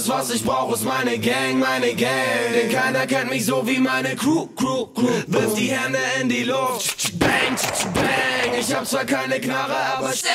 Alles 0.00 0.08
was 0.08 0.30
ich 0.30 0.42
brauch 0.42 0.72
ist 0.72 0.86
meine 0.86 1.18
Gang, 1.18 1.58
meine 1.58 1.94
Gang. 1.94 2.10
Denn 2.54 2.70
keiner 2.70 3.06
kennt 3.06 3.28
mich 3.28 3.44
so 3.44 3.66
wie 3.66 3.78
meine 3.78 4.16
Crew, 4.16 4.46
Crew, 4.56 4.86
Crew. 4.94 5.10
Wirf 5.26 5.52
die 5.54 5.70
Hände 5.70 5.98
in 6.18 6.26
die 6.26 6.44
Luft. 6.44 7.18
Bang, 7.18 7.54
bang. 7.92 8.58
Ich 8.58 8.74
hab 8.74 8.86
zwar 8.86 9.04
keine 9.04 9.38
Knarre, 9.38 9.76
aber 9.98 10.08
Seven 10.08 10.30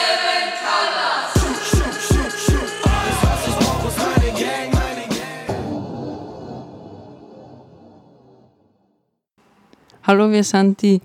Colors. 0.62 1.46
Hallo, 10.04 10.32
wir 10.32 10.44
sind 10.44 10.80
die 10.84 11.02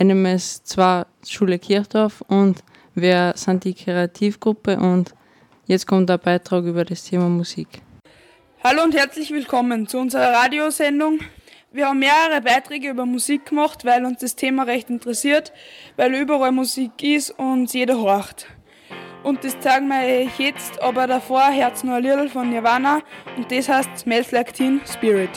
NMS 0.00 0.62
2 0.62 1.04
Schule 1.26 1.58
Kirchdorf 1.58 2.22
und 2.28 2.62
wir 2.94 3.32
sind 3.34 3.64
die 3.64 3.74
Kreativgruppe 3.74 4.76
und 4.76 5.12
jetzt 5.66 5.88
kommt 5.88 6.08
der 6.08 6.18
Beitrag 6.18 6.62
über 6.62 6.84
das 6.84 7.02
Thema 7.02 7.28
Musik. 7.28 7.83
Hallo 8.66 8.82
und 8.82 8.94
herzlich 8.94 9.30
willkommen 9.30 9.86
zu 9.88 9.98
unserer 9.98 10.32
Radiosendung. 10.32 11.18
Wir 11.70 11.88
haben 11.88 11.98
mehrere 11.98 12.40
Beiträge 12.40 12.88
über 12.88 13.04
Musik 13.04 13.44
gemacht, 13.44 13.84
weil 13.84 14.06
uns 14.06 14.20
das 14.20 14.36
Thema 14.36 14.62
recht 14.62 14.88
interessiert, 14.88 15.52
weil 15.96 16.14
überall 16.14 16.50
Musik 16.50 16.92
ist 17.02 17.32
und 17.32 17.74
jeder 17.74 17.98
horcht. 17.98 18.46
Und 19.22 19.44
das 19.44 19.60
zeigen 19.60 19.88
wir 19.88 20.24
euch 20.24 20.38
jetzt, 20.38 20.80
aber 20.80 21.06
davor 21.06 21.52
hört 21.52 21.84
nur 21.84 21.96
ein 21.96 22.04
Lied 22.04 22.30
von 22.30 22.48
Nirvana 22.48 23.02
und 23.36 23.52
das 23.52 23.68
heißt 23.68 23.98
Smells 23.98 24.32
Like 24.32 24.54
Teen 24.54 24.80
Spirit. 24.90 25.28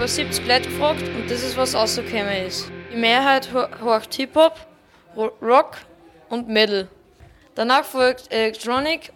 Über 0.00 0.08
70 0.08 0.46
Leute 0.46 0.70
gefragt 0.70 1.02
und 1.02 1.30
das 1.30 1.42
ist, 1.42 1.58
was 1.58 1.74
rausgekommen 1.74 2.46
ist. 2.46 2.72
Die 2.90 2.96
Mehrheit 2.96 3.50
horcht 3.52 4.14
Hip-Hop, 4.14 4.66
Rock 5.14 5.76
und 6.30 6.48
Metal. 6.48 6.88
Danach 7.54 7.84
folgt 7.84 8.32
Electronic 8.32 9.12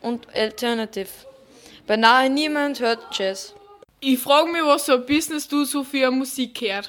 und 0.00 0.34
Alternative. 0.34 1.10
Beinahe 1.86 2.30
niemand 2.30 2.80
hört 2.80 3.00
Jazz. 3.12 3.54
Ich 4.00 4.18
frage 4.18 4.50
mich, 4.50 4.62
was 4.62 4.86
so 4.86 4.94
ein 4.94 5.04
Business 5.04 5.46
du 5.46 5.66
so 5.66 5.84
für 5.84 6.10
Musik 6.10 6.58
hört. 6.62 6.88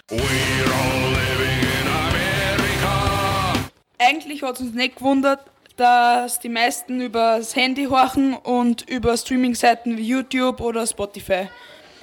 Eigentlich 3.97 4.43
hat 4.43 4.55
es 4.55 4.61
uns 4.61 4.73
nicht 4.73 4.95
gewundert, 4.95 5.41
dass 5.75 6.39
die 6.39 6.49
meisten 6.49 7.01
über 7.01 7.37
das 7.37 7.55
Handy 7.55 7.85
horchen 7.85 8.33
und 8.35 8.89
über 8.89 9.17
Streaming-Seiten 9.17 9.97
wie 9.97 10.07
YouTube 10.07 10.61
oder 10.61 10.85
Spotify. 10.85 11.47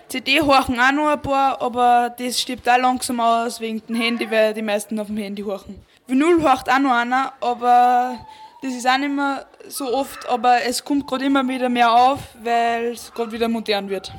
CD 0.09 0.41
horchen 0.41 0.81
auch 0.81 0.93
noch 0.93 1.09
ein 1.09 1.23
paar, 1.23 1.63
aber 1.63 2.15
das 2.19 2.41
stirbt 2.41 2.69
auch 2.69 2.79
langsam 2.79 3.21
aus 3.21 3.61
wegen 3.61 3.81
dem 3.87 3.95
Handy, 3.95 4.29
weil 4.31 4.53
die 4.53 4.63
meisten 4.63 4.99
auf 4.99 5.07
dem 5.07 5.19
Handy 5.19 5.43
horchen. 5.43 5.77
Vinyl 6.09 6.43
horcht 6.43 6.69
auch 6.69 6.81
noch 6.81 6.93
einer, 6.93 7.33
aber 7.41 8.19
das 8.63 8.75
ist 8.75 8.89
auch 8.89 8.99
nicht 8.99 9.15
mehr 9.15 9.47
so 9.69 9.95
oft, 9.95 10.29
aber 10.29 10.63
es 10.65 10.85
kommt 10.85 11.07
gerade 11.07 11.27
immer 11.27 11.47
wieder 11.47 11.69
mehr 11.69 11.93
auf, 11.93 12.19
weil 12.43 12.87
es 12.87 13.13
gerade 13.15 13.31
wieder 13.31 13.49
modern 13.49 13.89
wird. 13.89 14.13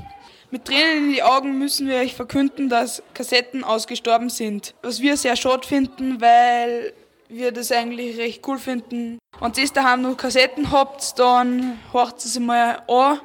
Mit 0.49 0.65
Tränen 0.65 1.05
in 1.05 1.13
die 1.13 1.23
Augen 1.23 1.57
müssen 1.57 1.87
wir 1.87 1.97
euch 1.97 2.15
verkünden, 2.15 2.69
dass 2.69 3.03
Kassetten 3.13 3.63
ausgestorben 3.63 4.29
sind. 4.29 4.73
Was 4.81 5.01
wir 5.01 5.15
sehr 5.15 5.35
schade 5.35 5.67
finden, 5.67 6.19
weil 6.21 6.93
wir 7.31 7.51
das 7.51 7.71
eigentlich 7.71 8.17
recht 8.17 8.45
cool 8.47 8.59
finden. 8.59 9.19
Und 9.39 9.57
ihr 9.57 9.67
daheim 9.69 10.01
noch 10.01 10.17
Kassetten 10.17 10.71
habt, 10.71 11.17
dann 11.17 11.79
horcht 11.93 12.17
es 12.17 12.37
mal 12.39 12.83
an 12.87 13.19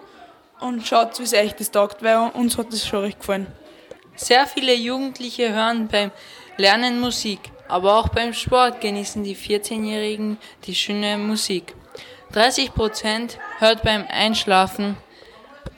und 0.61 0.87
schaut, 0.87 1.19
wie 1.19 1.25
es 1.25 1.35
euch 1.35 1.55
das 1.55 1.71
taugt, 1.71 2.03
weil 2.03 2.31
uns 2.33 2.57
hat 2.57 2.73
das 2.73 2.87
schon 2.87 3.01
recht 3.01 3.21
gefallen. 3.21 3.47
Sehr 4.15 4.47
viele 4.47 4.75
Jugendliche 4.75 5.53
hören 5.53 5.89
beim 5.89 6.11
Lernen 6.57 7.01
Musik, 7.01 7.41
aber 7.69 7.99
auch 7.99 8.09
beim 8.09 8.33
Sport 8.33 8.81
genießen 8.81 9.23
die 9.25 9.37
14-Jährigen 9.37 10.39
die 10.65 10.75
schöne 10.75 11.19
Musik. 11.19 11.75
30% 12.33 13.37
hört 13.59 13.83
beim 13.83 14.07
Einschlafen 14.09 14.97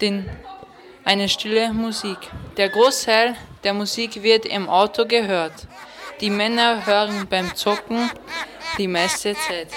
den, 0.01 0.29
eine 1.05 1.29
stille 1.29 1.73
Musik. 1.73 2.19
Der 2.57 2.69
Großteil 2.69 3.35
der 3.64 3.75
Musik 3.75 4.23
wird 4.23 4.47
im 4.47 4.69
Auto 4.69 5.05
gehört. 5.05 5.67
Die 6.20 6.31
Männer 6.31 6.85
hören 6.85 7.28
beim 7.28 7.54
Zocken 7.54 8.11
die 8.76 8.88
meiste 8.88 9.35
Zeit. 9.35 9.68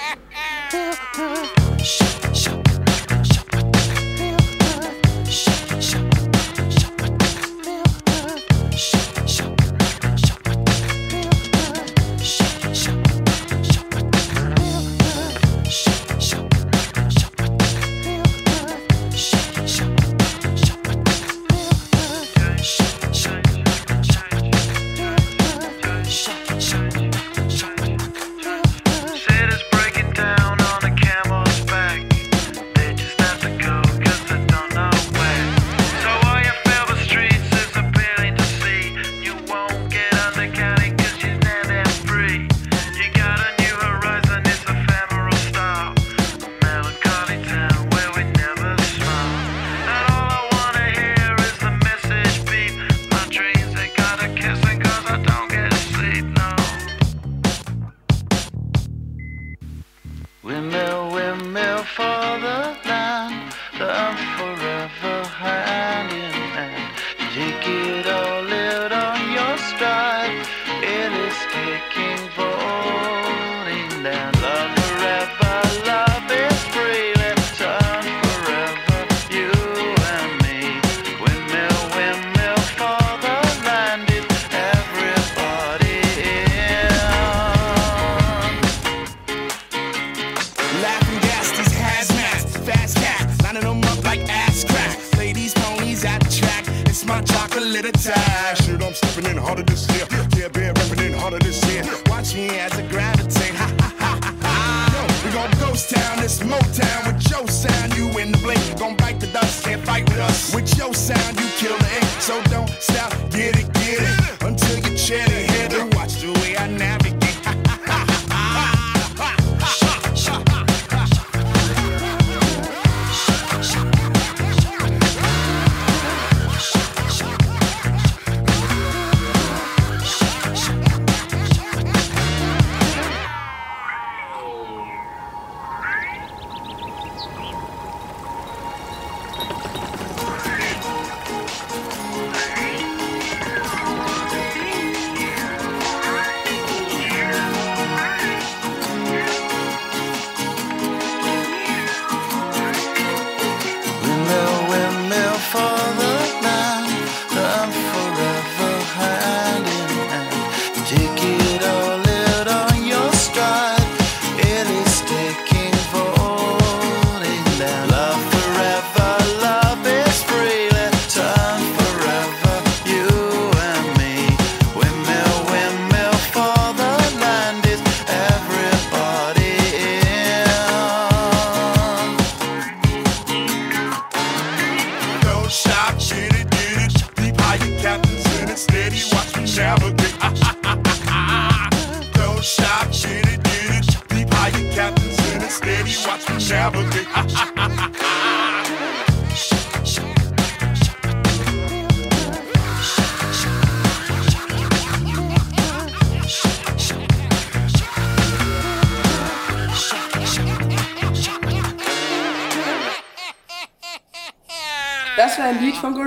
my 97.12 97.20
chocolate 97.20 97.84
attack. 97.84 98.56
Shoot, 98.56 98.82
I'm 98.82 98.94
stepping 98.94 99.30
in 99.30 99.36
harder 99.36 99.62
this 99.62 99.82
year. 99.92 100.06
Yeah, 100.36 100.48
been 100.48 100.74
repping 100.74 101.06
in 101.06 101.12
harder 101.12 101.38
this 101.38 101.58
year. 101.68 101.84
Watch 102.06 102.34
me 102.34 102.48
as 102.58 102.72
I 102.72 102.86
gravitate. 102.88 103.54
Ha 103.60 103.68
ha 103.80 103.94
ha 103.98 104.14
ha 104.20 105.22
we 105.24 105.30
gon' 105.30 105.50
ghost 105.60 105.94
town, 105.94 106.18
this 106.20 106.38
Motown 106.40 107.00
with 107.06 107.30
your 107.30 107.46
sound. 107.48 107.94
You 107.96 108.06
in 108.18 108.32
the 108.32 108.38
blink, 108.38 108.64
gon' 108.78 108.96
bite 108.96 109.20
the 109.20 109.26
dust, 109.28 109.64
can't 109.64 109.84
fight 109.84 110.08
with 110.08 110.20
us. 110.20 110.54
With 110.54 110.68
your 110.78 110.94
sound, 110.94 111.38
you 111.38 111.48
kill 111.60 111.76
the 111.76 111.90
ink. 112.00 112.10
So 112.28 112.42
don't 112.44 112.70
stop, 112.80 113.12
get 113.30 113.56
it 113.60 113.71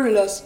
Gorillaz. 0.05 0.43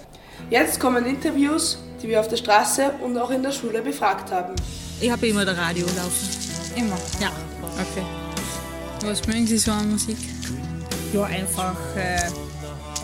Jetzt 0.50 0.80
kommen 0.80 1.06
Interviews, 1.06 1.78
die 2.02 2.08
wir 2.08 2.22
auf 2.22 2.30
der 2.30 2.38
Straße 2.38 2.92
und 3.04 3.18
auch 3.18 3.30
in 3.30 3.44
der 3.44 3.52
Schule 3.52 3.82
befragt 3.82 4.32
haben. 4.32 4.56
Ich 5.02 5.12
habe 5.12 5.28
immer 5.28 5.44
das 5.44 5.58
Radio 5.58 5.86
laufen. 5.86 6.30
Immer? 6.78 6.98
Ja. 7.20 7.32
Okay. 7.62 8.06
Was 9.04 9.26
mögen 9.28 9.46
Sie 9.46 9.58
so 9.58 9.72
an 9.72 9.92
Musik? 9.92 10.18
Ja, 11.14 11.24
einfach 11.24 11.76
äh, 11.98 12.20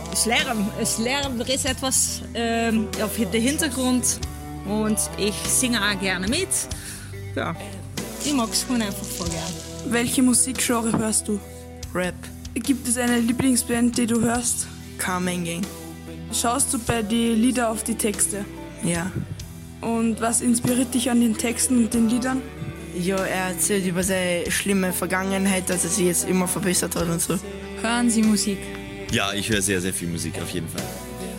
das 0.10 0.26
Lärm. 0.26 0.70
Das 0.80 0.98
Lärm 0.98 1.42
ist 1.42 1.66
etwas 1.66 2.22
ähm, 2.34 2.88
auf 3.04 3.16
den 3.18 3.42
Hintergrund 3.42 4.20
und 4.66 4.98
ich 5.18 5.36
singe 5.50 5.80
auch 5.82 6.00
gerne 6.00 6.28
mit. 6.28 6.48
Ja, 7.36 7.54
ich 8.24 8.34
mag 8.34 8.50
es 8.52 8.66
einfach 8.70 9.06
voll 9.06 9.28
gern. 9.28 9.92
Welche 9.92 10.24
Musikgenre 10.24 10.98
hörst 10.98 11.28
du? 11.28 11.38
Rap. 11.94 12.16
Gibt 12.54 12.88
es 12.88 12.98
eine 12.98 13.20
Lieblingsband, 13.20 13.98
die 13.98 14.08
du 14.08 14.22
hörst? 14.22 14.68
Carmen 14.98 15.44
Gang. 15.44 15.66
Schaust 16.42 16.74
du 16.74 16.80
bei 16.80 17.02
den 17.02 17.42
Lieder 17.42 17.70
auf 17.70 17.84
die 17.84 17.96
Texte? 17.96 18.44
Ja. 18.84 19.10
Und 19.80 20.20
was 20.20 20.42
inspiriert 20.42 20.94
dich 20.94 21.10
an 21.10 21.22
den 21.22 21.38
Texten 21.38 21.78
und 21.78 21.94
den 21.94 22.10
Liedern? 22.10 22.42
Ja, 22.98 23.18
er 23.18 23.52
erzählt 23.52 23.86
über 23.86 24.04
seine 24.04 24.52
schlimme 24.52 24.92
Vergangenheit, 24.92 25.70
dass 25.70 25.86
er 25.86 25.90
sich 25.90 26.06
jetzt 26.06 26.28
immer 26.28 26.48
verbessert 26.48 26.96
hat 26.96 27.08
und 27.08 27.22
so. 27.22 27.40
Hören 27.82 28.10
Sie 28.10 28.22
Musik? 28.22 28.58
Ja, 29.12 29.34
ich 29.34 29.50
höre 29.50 29.62
sehr, 29.62 29.80
sehr 29.80 29.94
viel 29.94 30.10
Musik, 30.10 30.34
auf 30.42 30.50
jeden 30.50 30.68
Fall. 30.68 30.84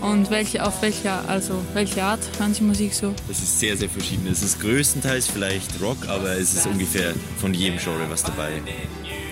Und 0.01 0.31
welche, 0.31 0.65
auf 0.65 0.81
welcher, 0.81 1.29
also 1.29 1.63
welche 1.75 2.03
Art 2.03 2.21
hören 2.39 2.55
Sie 2.55 2.63
Musik 2.63 2.95
so? 2.95 3.15
Es 3.31 3.39
ist 3.39 3.59
sehr, 3.61 3.77
sehr 3.77 3.91
verschieden. 3.91 4.27
Es 4.31 4.43
ist 4.43 4.61
größtenteils 4.61 5.29
vielleicht 5.29 5.81
Rock, 5.81 6.09
aber 6.09 6.33
es 6.39 6.55
ist 6.55 6.67
ungefähr 6.67 7.13
von 7.39 7.53
jedem 7.53 7.79
Genre 7.79 8.09
was 8.09 8.23
dabei. 8.23 8.63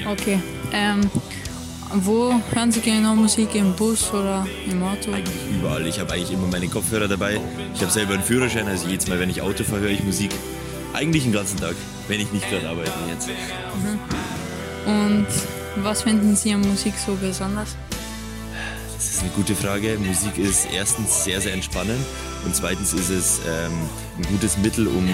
Okay. 0.07 0.41
Ähm, 0.73 1.11
wo 1.97 2.41
hören 2.53 2.73
Sie 2.73 2.81
genau 2.81 3.15
Musik? 3.15 3.55
Im 3.55 3.75
Bus 3.75 4.13
oder 4.13 4.47
im 4.71 4.83
Auto? 4.83 5.13
Eigentlich 5.13 5.35
überall. 5.51 5.87
Ich 5.87 6.01
habe 6.01 6.13
eigentlich 6.13 6.33
immer 6.33 6.47
meine 6.49 6.69
Kopfhörer 6.69 7.09
dabei. 7.09 7.41
Ich 7.75 7.81
habe 7.81 7.93
selber 7.93 8.15
einen 8.15 8.23
Führerschein, 8.23 8.67
also 8.67 8.89
jedes 8.89 9.07
Mal, 9.07 9.21
wenn 9.21 9.31
ich 9.31 9.43
Auto 9.43 9.65
fahre, 9.65 9.83
höre 9.83 9.91
ich 9.91 10.03
Musik. 10.03 10.31
Eigentlich 10.93 11.25
den 11.25 11.33
ganzen 11.33 11.59
Tag, 11.59 11.75
wenn 12.09 12.21
ich 12.21 12.33
nicht 12.33 12.49
gerade 12.51 12.69
arbeite 12.69 12.93
jetzt. 13.09 13.29
Mhm. 13.29 14.91
Und 14.93 15.27
was 15.85 16.03
finden 16.03 16.37
Sie 16.37 16.53
an 16.53 16.61
Musik 16.61 16.95
so 17.05 17.15
besonders? 17.15 17.77
Das 18.95 19.11
ist 19.11 19.21
eine 19.21 19.31
gute 19.31 19.55
Frage. 19.55 19.99
Musik 19.99 20.39
ist 20.39 20.69
erstens 20.73 21.25
sehr, 21.25 21.41
sehr 21.41 21.53
entspannend 21.53 22.05
und 22.45 22.55
zweitens 22.55 22.93
ist 22.93 23.11
es 23.11 23.41
ähm, 23.47 23.73
ein 24.19 24.27
gutes 24.31 24.59
Mittel, 24.59 24.87
um 24.87 25.07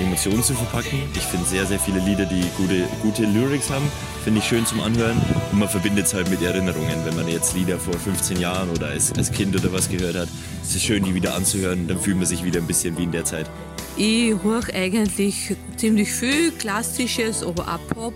Emotionen 0.00 0.42
zu 0.42 0.54
verpacken. 0.54 1.02
Ich 1.14 1.22
finde 1.22 1.46
sehr, 1.46 1.66
sehr 1.66 1.78
viele 1.78 2.00
Lieder, 2.00 2.24
die 2.26 2.42
gute, 2.56 2.88
gute 3.02 3.24
Lyrics 3.24 3.70
haben, 3.70 3.86
finde 4.24 4.40
ich 4.40 4.46
schön 4.46 4.64
zum 4.66 4.80
Anhören 4.80 5.16
und 5.52 5.58
man 5.58 5.68
verbindet 5.68 6.06
es 6.06 6.14
halt 6.14 6.30
mit 6.30 6.42
Erinnerungen. 6.42 7.04
Wenn 7.04 7.16
man 7.16 7.28
jetzt 7.28 7.54
Lieder 7.54 7.78
vor 7.78 7.94
15 7.94 8.40
Jahren 8.40 8.70
oder 8.70 8.88
als, 8.88 9.12
als 9.12 9.30
Kind 9.30 9.54
oder 9.56 9.72
was 9.72 9.88
gehört 9.88 10.16
hat, 10.16 10.28
ist 10.62 10.76
es 10.76 10.82
schön, 10.82 11.04
die 11.04 11.14
wieder 11.14 11.34
anzuhören. 11.34 11.88
Dann 11.88 12.00
fühlt 12.00 12.16
man 12.16 12.26
sich 12.26 12.44
wieder 12.44 12.60
ein 12.60 12.66
bisschen 12.66 12.96
wie 12.98 13.04
in 13.04 13.12
der 13.12 13.24
Zeit. 13.24 13.50
Ich 13.96 14.34
höre 14.42 14.74
eigentlich 14.74 15.56
ziemlich 15.76 16.12
viel 16.12 16.52
Klassisches, 16.52 17.42
aber 17.42 17.62
auch 17.62 17.94
Pop. 17.94 18.14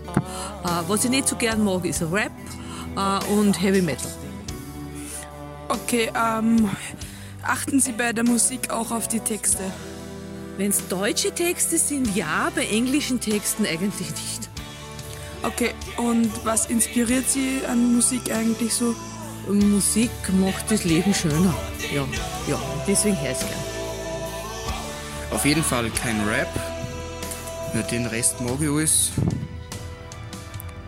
Äh, 0.64 0.68
was 0.88 1.04
ich 1.04 1.10
nicht 1.10 1.26
so 1.26 1.36
gern 1.36 1.64
mag, 1.64 1.84
ist 1.84 2.02
Rap 2.02 2.32
äh, 2.96 3.32
und 3.32 3.60
Heavy 3.60 3.80
Metal. 3.80 4.10
Okay, 5.68 6.10
ähm, 6.14 6.68
achten 7.42 7.80
Sie 7.80 7.92
bei 7.92 8.12
der 8.12 8.24
Musik 8.24 8.70
auch 8.70 8.90
auf 8.90 9.08
die 9.08 9.20
Texte? 9.20 9.62
Wenn 10.56 10.70
es 10.70 10.88
deutsche 10.88 11.32
Texte 11.32 11.78
sind, 11.78 12.14
ja, 12.14 12.50
bei 12.54 12.66
englischen 12.66 13.20
Texten 13.20 13.64
eigentlich 13.64 14.10
nicht. 14.10 14.48
Okay, 15.42 15.70
und 15.96 16.30
was 16.44 16.66
inspiriert 16.66 17.28
Sie 17.28 17.60
an 17.66 17.94
Musik 17.94 18.30
eigentlich 18.30 18.74
so? 18.74 18.94
Musik 19.48 20.10
macht 20.38 20.70
das 20.70 20.84
Leben 20.84 21.14
schöner. 21.14 21.54
Ja, 21.94 22.04
ja, 22.46 22.60
deswegen 22.86 23.18
höre 23.20 23.30
ich 23.30 23.38
es 23.38 23.40
gern. 23.40 23.60
Auf 25.30 25.44
jeden 25.46 25.64
Fall 25.64 25.88
kein 25.90 26.20
Rap. 26.28 26.48
Ja, 27.74 27.82
den 27.82 28.06
Rest 28.06 28.40
mag 28.40 28.60
ich 28.60 28.68
alles. 28.68 29.10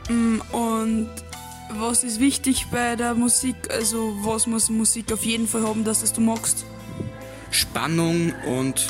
Mm, 0.09 0.41
Und 0.53 1.11
was 1.83 2.05
ist 2.05 2.21
wichtig 2.21 2.69
bei 2.71 2.95
der 2.95 3.15
Musik? 3.15 3.57
Also, 3.69 4.17
was 4.23 4.47
muss 4.47 4.71
Musik 4.71 5.13
auf 5.13 5.25
jeden 5.25 5.49
Fall 5.49 5.67
haben, 5.67 5.83
dass 5.83 6.03
es 6.03 6.13
du 6.13 6.21
magst? 6.21 6.65
Spannung 7.51 8.33
und 8.47 8.87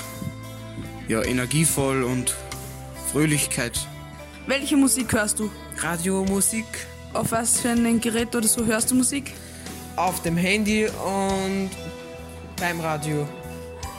ja, 1.08 1.22
energievoll 1.22 2.02
und 2.02 2.36
Fröhlichkeit. 3.10 3.80
Welche 4.46 4.76
Musik 4.76 5.12
hörst 5.14 5.40
du? 5.40 5.50
Radiomusik. 5.78 6.66
Auf 7.14 7.32
was 7.32 7.60
für 7.60 7.70
ein 7.70 8.00
Gerät 8.00 8.36
oder 8.36 8.46
so 8.46 8.64
hörst 8.66 8.90
du 8.90 8.94
Musik? 8.94 9.32
Auf 9.96 10.22
dem 10.22 10.36
Handy 10.36 10.86
und 10.86 11.70
beim 12.60 12.78
Radio. 12.80 13.26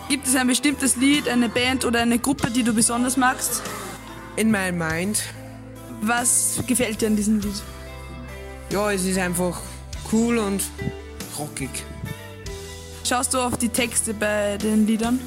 Gibt 0.08 0.28
es 0.28 0.36
ein 0.36 0.46
bestimmtes 0.46 0.98
Lied, 0.98 1.28
eine 1.28 1.50
Band 1.50 1.84
oder 1.84 2.02
eine 2.02 2.20
Gruppe, 2.20 2.52
die 2.52 2.62
du 2.62 2.74
besonders 2.74 3.18
magst? 3.18 3.64
In 4.36 4.52
my 4.52 4.72
mind. 4.72 5.24
Was 6.02 6.62
gefällt 6.68 7.02
dir 7.02 7.08
an 7.08 7.16
diesem 7.16 7.40
Lied? 7.40 7.56
Ja, 8.74 8.92
es 8.92 9.06
ist 9.06 9.20
einfach 9.20 9.62
cool 10.12 10.40
und 10.40 10.64
rockig. 11.38 11.70
Schaust 13.04 13.36
du 13.36 13.38
auf 13.38 13.56
die 13.56 13.70
Texte 13.70 14.16
bei 14.16 14.58
den 14.58 14.88
Liedern? 14.88 15.20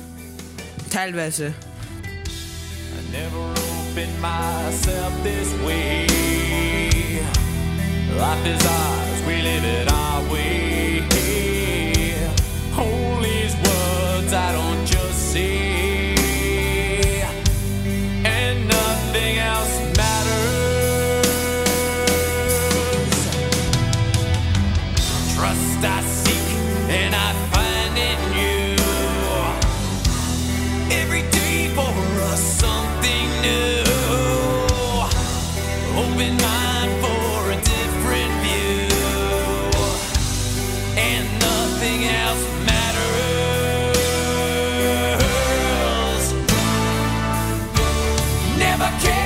Teilweise. 0.91 1.55
I 1.55 3.13
never 3.13 3.53
opened 3.53 4.21
myself 4.21 5.13
this 5.23 5.55
way. 5.65 6.09
Life 8.19 8.49
is 8.49 8.67
ours, 8.67 9.23
we 9.29 9.41
live 9.41 9.65
it 9.65 9.93
our 9.93 10.29
way. 10.33 11.56
Never 48.87 49.01
cared 49.01 49.26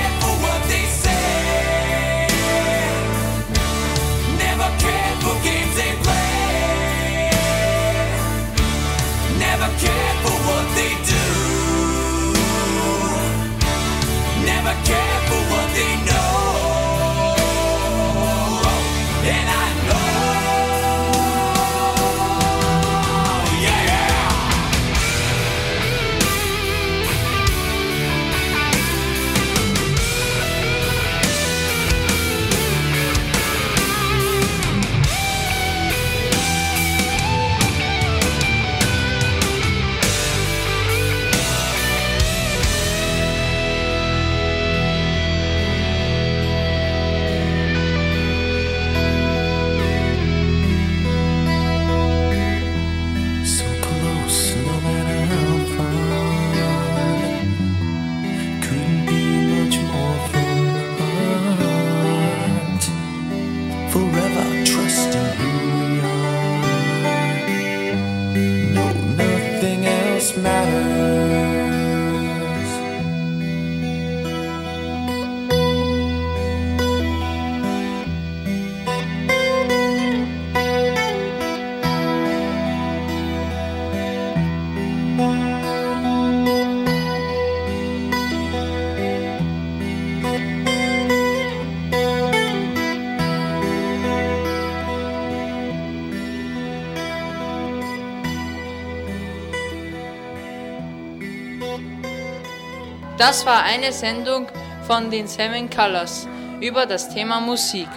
Das 103.21 103.45
war 103.45 103.61
eine 103.61 103.91
Sendung 103.93 104.47
von 104.87 105.11
den 105.11 105.27
Seven 105.27 105.69
Colors 105.69 106.27
über 106.59 106.87
das 106.87 107.07
Thema 107.13 107.39
Musik. 107.39 107.87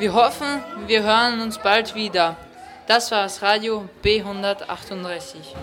Wir 0.00 0.12
hoffen, 0.12 0.48
wir 0.88 1.04
hören 1.04 1.40
uns 1.40 1.58
bald 1.58 1.94
wieder. 1.94 2.36
Das 2.88 3.12
war 3.12 3.22
das 3.22 3.40
Radio 3.40 3.88
B138. 4.02 5.54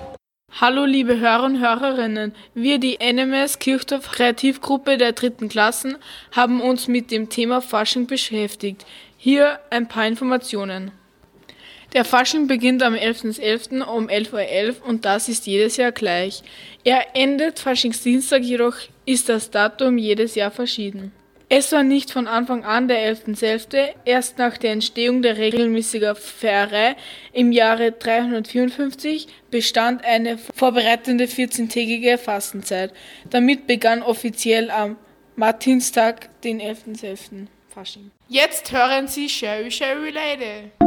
Hallo 0.61 0.85
liebe 0.85 1.19
Hörer 1.19 1.43
und 1.43 1.59
Hörerinnen, 1.59 2.33
wir 2.53 2.79
die 2.79 2.97
NMS 3.01 3.59
Kirchdorf 3.59 4.09
Kreativgruppe 4.09 4.97
der 4.97 5.11
dritten 5.11 5.49
Klassen 5.49 5.97
haben 6.31 6.61
uns 6.61 6.87
mit 6.87 7.11
dem 7.11 7.27
Thema 7.27 7.59
Fasching 7.59 8.07
beschäftigt. 8.07 8.85
Hier 9.17 9.59
ein 9.71 9.89
paar 9.89 10.07
Informationen. 10.07 10.93
Der 11.95 12.03
Fasching 12.03 12.47
beginnt 12.47 12.83
am 12.83 12.93
11.11. 12.93 13.39
.11. 13.39 13.83
um 13.83 14.09
11.11 14.09 14.81
Uhr 14.81 14.85
und 14.85 15.05
das 15.05 15.29
ist 15.29 15.47
jedes 15.47 15.77
Jahr 15.77 15.93
gleich. 15.93 16.43
Er 16.83 17.15
endet 17.15 17.59
Faschingsdienstag, 17.59 18.43
jedoch 18.43 18.75
ist 19.05 19.29
das 19.29 19.49
Datum 19.49 19.97
jedes 19.97 20.35
Jahr 20.35 20.51
verschieden. 20.51 21.13
Es 21.47 21.71
war 21.71 21.83
nicht 21.83 22.11
von 22.11 22.27
Anfang 22.27 22.65
an 22.65 22.89
der 22.89 23.15
11.11., 23.15 23.93
erst 24.03 24.37
nach 24.39 24.57
der 24.57 24.73
Entstehung 24.73 25.21
der 25.21 25.37
regelmäßigen 25.37 26.17
Feierei 26.17 26.97
im 27.31 27.53
Jahre 27.53 27.93
354 27.93 29.27
bestand 29.49 30.03
eine 30.03 30.37
vorbereitende 30.37 31.25
14-tägige 31.25 32.17
Fastenzeit. 32.17 32.91
Damit 33.29 33.67
begann 33.67 34.03
offiziell 34.03 34.69
am 34.69 34.97
Martinstag, 35.37 36.41
den 36.41 36.59
11.11. 36.59 37.47
Fasching. 37.69 38.11
Jetzt 38.27 38.73
hören 38.73 39.07
Sie 39.07 39.29
Sherry 39.29 39.71
Sherry 39.71 40.09
Lady. 40.09 40.84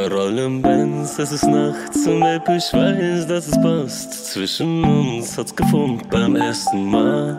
Wir 0.00 0.10
rollen 0.12 0.62
Benz, 0.62 1.18
es 1.18 1.30
ist 1.30 1.46
nachts 1.46 2.06
und 2.06 2.20
Baby, 2.20 2.56
ich 2.56 2.72
weiß, 2.72 3.26
dass 3.26 3.48
es 3.48 3.60
passt. 3.60 4.32
Zwischen 4.32 4.82
uns 4.82 5.36
hat's 5.36 5.54
gefunkt 5.54 6.08
beim 6.08 6.36
ersten 6.36 6.86
Mal. 6.86 7.38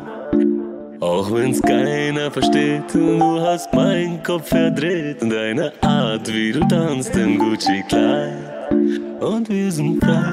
Auch 1.00 1.32
wenn's 1.32 1.60
keiner 1.60 2.30
versteht 2.30 2.94
und 2.94 3.18
du 3.18 3.42
hast 3.42 3.74
meinen 3.74 4.22
Kopf 4.22 4.50
verdreht. 4.50 5.24
Deine 5.24 5.74
Art, 5.82 6.32
wie 6.32 6.52
du 6.52 6.60
tanzt 6.68 7.16
im 7.16 7.40
Gucci-Kleid. 7.40 8.70
Und 9.20 9.50
wir 9.50 9.72
sind 9.72 10.00
frei, 10.04 10.32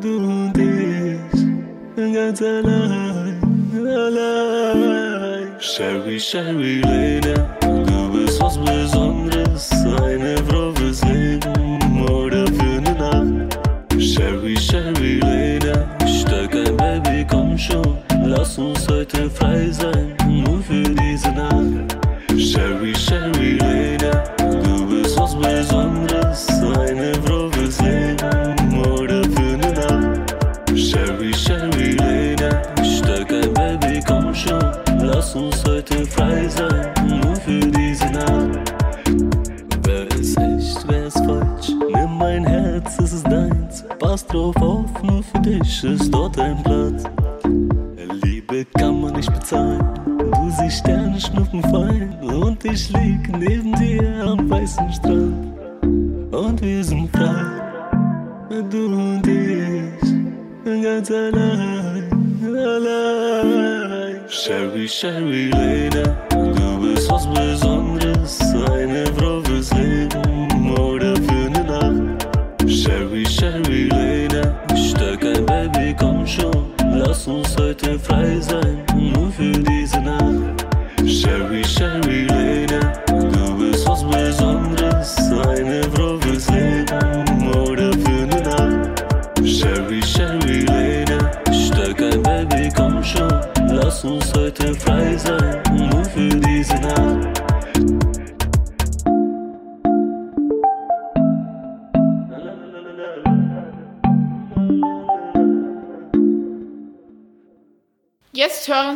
du 0.00 0.16
und 0.16 0.56
ich, 0.56 2.14
ganz 2.14 2.40
allein, 2.40 3.42
allein. 3.76 5.48
Sherry, 5.58 6.18
Sherry, 6.18 6.80
Lady, 6.80 7.34
du 7.60 8.10
bist 8.10 8.40
was 8.40 8.56
Besonderes, 8.56 9.70
eine 10.02 10.43
Sherry, 64.94 65.50
Sherry, 65.50 65.50
Lady, 65.50 66.02
du 66.30 66.78
bist 66.78 67.10
was 67.10 67.26
Besonderes, 67.26 67.63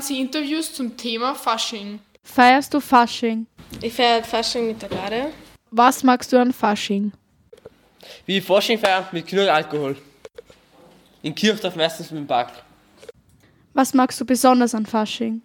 Sie 0.09 0.21
Interviews 0.21 0.73
zum 0.73 0.97
Thema 0.97 1.35
Fasching. 1.35 2.01
Feierst 2.25 2.73
du 2.73 2.81
Fasching? 2.81 3.47
Ich 3.83 3.93
feiere 3.93 4.25
Fasching 4.25 4.69
mit 4.69 4.81
der 4.81 4.89
Garde. 4.89 5.27
Was 5.71 6.03
magst 6.03 6.33
du 6.33 6.41
an 6.41 6.51
Fasching? 6.51 7.13
Wie 8.25 8.39
ich 8.39 8.45
Fasching 8.45 8.79
feiere, 8.79 9.07
mit 9.13 9.27
genug 9.27 9.49
Alkohol. 9.49 9.97
In 11.23 11.35
Kirchdorf 11.35 11.77
meistens 11.77 12.11
mit 12.11 12.21
dem 12.21 12.27
Park. 12.27 12.53
Was 13.75 13.93
magst 13.93 14.19
du 14.19 14.25
besonders 14.25 14.75
an 14.75 14.87
Fasching? 14.87 15.43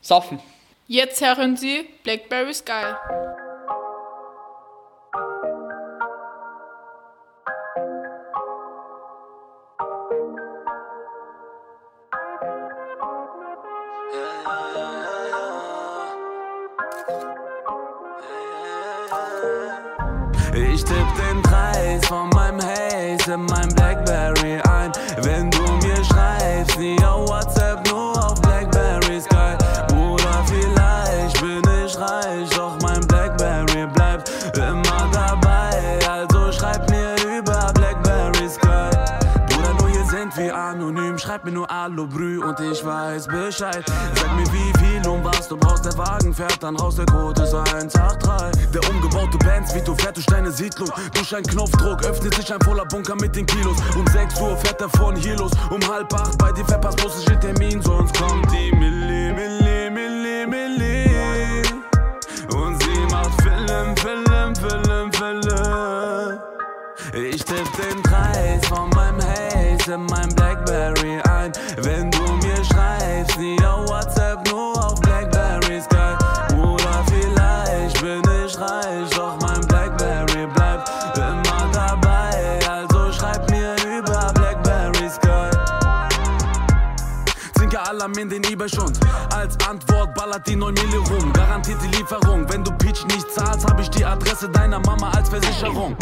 Saufen. 0.00 0.40
Jetzt 0.86 1.20
hören 1.20 1.54
Sie 1.58 1.86
Blackberry 2.02 2.54
Sky. 2.54 2.94
Blackberry 23.74 24.60
ein. 24.60 24.92
Wenn 25.22 25.57
mir 41.48 41.54
nur 41.54 41.70
Alu 41.70 42.06
Brü 42.06 42.42
und 42.42 42.60
ich 42.60 42.84
weiß 42.84 43.26
Bescheid. 43.26 43.84
Sag 44.14 44.36
mir 44.36 44.46
wie 44.52 44.72
viel 44.78 45.08
und 45.08 45.24
was 45.24 45.48
du 45.48 45.56
brauchst. 45.56 45.84
Der 45.84 45.96
Wagen 45.96 46.34
fährt 46.34 46.62
dann 46.62 46.76
raus, 46.76 46.96
der 46.96 47.06
Code 47.06 47.42
ist 47.42 47.54
183. 47.54 48.70
Der 48.72 48.90
umgebaute 48.90 49.38
Benz, 49.38 49.74
wie 49.74 49.80
du 49.80 49.94
fährt 49.94 50.16
durch 50.16 50.26
deine 50.26 50.50
Siedlung. 50.50 50.90
Durch 51.14 51.34
einen 51.34 51.46
Knopfdruck 51.46 52.04
öffnet 52.04 52.34
sich 52.34 52.52
ein 52.52 52.60
voller 52.60 52.84
Bunker 52.86 53.14
mit 53.16 53.34
den 53.34 53.46
Kilos. 53.46 53.76
Um 53.96 54.06
6 54.06 54.40
Uhr 54.40 54.56
fährt 54.58 54.80
er 54.80 54.88
von 54.90 55.16
hier 55.16 55.36
los. 55.36 55.52
Um 55.70 55.80
halb 55.90 56.12
acht 56.12 56.36
bei 56.38 56.52
dir 56.52 56.64
verpasst, 56.64 56.98
bloß 56.98 57.22
steht 57.22 57.40
Termin, 57.40 57.80
sonst 57.82 58.16
kommt 58.18 58.46
die 58.52 58.72
Milli, 58.72 59.32
Milli, 59.32 59.90
Milli, 59.90 60.46
Milli. 60.46 61.62
Und 62.54 62.82
sie 62.82 63.00
macht 63.10 63.42
Film, 63.42 63.96
Film, 63.96 64.54
Film, 64.56 65.12
Film. 65.12 65.38
Ich 67.14 67.42
tipp 67.42 67.66
den 67.78 68.02
Preis 68.02 68.66
von 68.68 68.90
meinem 68.90 69.20
Haze 69.20 69.94
in 69.94 70.04
mein 70.06 70.28
Blackberry. 70.34 71.07
Wenn 71.76 72.10
Alarm 88.08 88.18
in 88.18 88.28
den 88.28 88.44
eBay-Schund. 88.44 88.98
Als 89.34 89.56
Antwort 89.68 90.14
ballert 90.14 90.46
die 90.46 90.56
9 90.56 90.74
Milli 90.74 90.96
rum. 90.96 91.32
Garantiert 91.32 91.78
die 91.82 91.96
Lieferung. 91.96 92.46
Wenn 92.48 92.64
du 92.64 92.72
Peach 92.72 93.04
nicht 93.06 93.30
zahlst, 93.32 93.66
hab 93.66 93.80
ich 93.80 93.90
die 93.90 94.04
Adresse 94.04 94.48
deiner 94.48 94.80
Mama 94.80 95.10
als 95.10 95.28
Versicherung. 95.28 95.96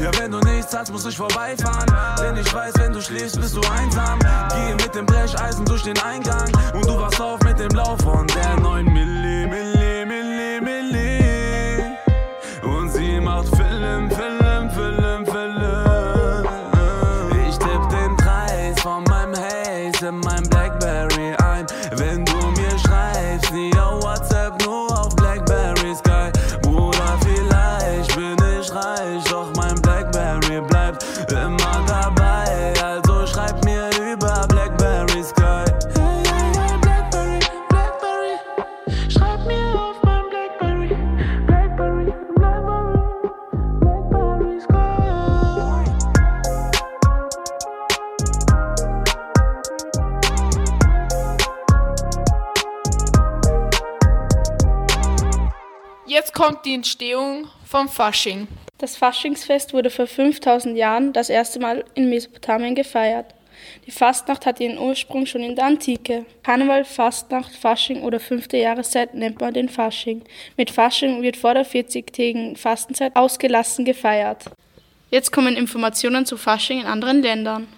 Ja, 0.00 0.10
wenn 0.18 0.30
du 0.30 0.38
nichts 0.40 0.70
zahlst, 0.70 0.92
muss 0.92 1.06
ich 1.06 1.16
vorbeifahren. 1.16 1.86
Denn 2.20 2.36
ich 2.36 2.52
weiß, 2.52 2.74
wenn 2.76 2.92
du 2.92 3.00
schläfst, 3.00 3.40
bist 3.40 3.56
du 3.56 3.60
einsam. 3.70 4.18
Gehe 4.50 4.74
mit 4.74 4.94
dem 4.94 5.06
Brecheisen 5.06 5.64
durch 5.64 5.82
den 5.82 5.98
Eingang. 6.00 6.50
Und 6.74 6.86
du 6.86 6.98
wachst 6.98 7.20
auf 7.20 7.40
mit 7.42 7.58
dem 7.58 7.70
Lauf 7.70 8.00
von 8.00 8.26
der 8.28 8.58
9 8.60 8.84
Milli, 8.84 9.46
Milli, 9.46 9.71
die 56.72 56.76
Entstehung 56.76 57.48
vom 57.66 57.86
Fasching. 57.86 58.48
Das 58.78 58.96
Faschingsfest 58.96 59.74
wurde 59.74 59.90
vor 59.90 60.06
5000 60.06 60.74
Jahren 60.74 61.12
das 61.12 61.28
erste 61.28 61.60
Mal 61.60 61.84
in 61.94 62.08
Mesopotamien 62.08 62.74
gefeiert. 62.74 63.34
Die 63.86 63.90
Fastnacht 63.90 64.46
hat 64.46 64.58
ihren 64.58 64.78
Ursprung 64.78 65.26
schon 65.26 65.42
in 65.42 65.54
der 65.54 65.66
Antike. 65.66 66.24
Karneval, 66.42 66.86
Fastnacht, 66.86 67.54
Fasching 67.54 68.02
oder 68.02 68.18
fünfte 68.18 68.56
Jahreszeit 68.56 69.12
nennt 69.12 69.38
man 69.38 69.52
den 69.52 69.68
Fasching. 69.68 70.22
Mit 70.56 70.70
Fasching 70.70 71.20
wird 71.20 71.36
vor 71.36 71.52
der 71.52 71.66
40-tägigen 71.66 72.56
Fastenzeit 72.56 73.14
ausgelassen 73.16 73.84
gefeiert. 73.84 74.46
Jetzt 75.10 75.30
kommen 75.30 75.56
Informationen 75.56 76.24
zu 76.24 76.38
Fasching 76.38 76.80
in 76.80 76.86
anderen 76.86 77.20
Ländern. 77.20 77.68